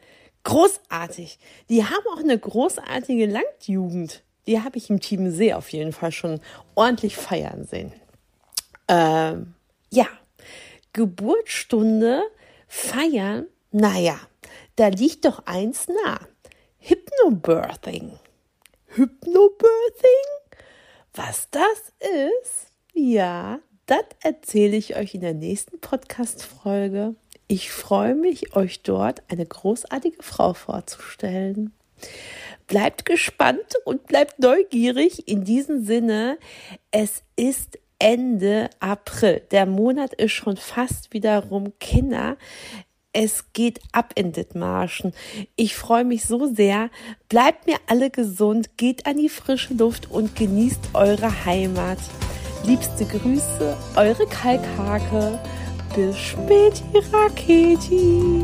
großartig. 0.43 1.39
Die 1.69 1.85
haben 1.85 2.05
auch 2.13 2.19
eine 2.19 2.37
großartige 2.37 3.27
Landjugend. 3.27 4.25
Die 4.49 4.61
habe 4.61 4.77
ich 4.77 4.91
im 4.91 4.99
Team 4.99 5.31
See 5.31 5.55
auf 5.55 5.69
jeden 5.69 5.93
Fall 5.93 6.11
schon 6.11 6.41
ordentlich 6.75 7.15
feiern 7.15 7.63
sehen. 7.63 7.93
Ähm, 8.89 9.55
ja, 9.91 10.09
Geburtsstunde 10.93 12.25
feiern, 12.67 13.47
naja, 13.71 14.19
da 14.75 14.89
liegt 14.89 15.27
doch 15.27 15.47
eins 15.47 15.87
nah. 15.87 16.19
Hypnobirthing. 16.79 18.19
Hypnobirthing? 18.95 20.59
Was 21.15 21.49
das 21.51 21.93
ist? 22.01 22.67
Ja, 22.93 23.61
das 23.87 24.05
erzähle 24.23 24.77
ich 24.77 24.97
euch 24.97 25.15
in 25.15 25.23
der 25.23 25.33
nächsten 25.33 25.81
Podcast-Folge. 25.81 27.15
Ich 27.49 27.71
freue 27.73 28.15
mich, 28.15 28.55
euch 28.55 28.83
dort 28.83 29.23
eine 29.29 29.47
großartige 29.47 30.23
Frau 30.23 30.53
vorzustellen. 30.53 31.73
Bleibt 32.67 33.07
gespannt 33.07 33.77
und 33.87 34.07
bleibt 34.07 34.39
neugierig. 34.41 35.27
In 35.27 35.45
diesem 35.45 35.85
Sinne, 35.85 36.37
es 36.91 37.23
ist 37.35 37.79
Ende 37.99 38.69
April. 38.79 39.41
Der 39.53 39.65
Monat 39.65 40.13
ist 40.13 40.33
schon 40.33 40.59
fast 40.59 41.15
wieder 41.15 41.45
rum. 41.45 41.73
Kinder, 41.81 42.37
es 43.13 43.53
geht 43.53 43.81
ab 43.93 44.13
in 44.15 44.33
Dithmarschen. 44.33 45.13
Ich 45.57 45.77
freue 45.77 46.05
mich 46.05 46.25
so 46.25 46.47
sehr. 46.47 46.91
Bleibt 47.29 47.67
mir 47.67 47.77
alle 47.87 48.11
gesund, 48.11 48.77
geht 48.77 49.07
an 49.07 49.19
die 49.19 49.29
frische 49.29 49.75
Luft 49.75 50.11
und 50.11 50.35
genießt 50.37 50.91
eure 50.95 51.45
Heimat. 51.45 51.99
Liebste 52.65 53.05
Grüße, 53.05 53.77
eure 53.97 54.27
Kalkhake. 54.27 55.39
Bis 55.95 56.17
später, 56.17 56.85
Raketi. 57.13 58.43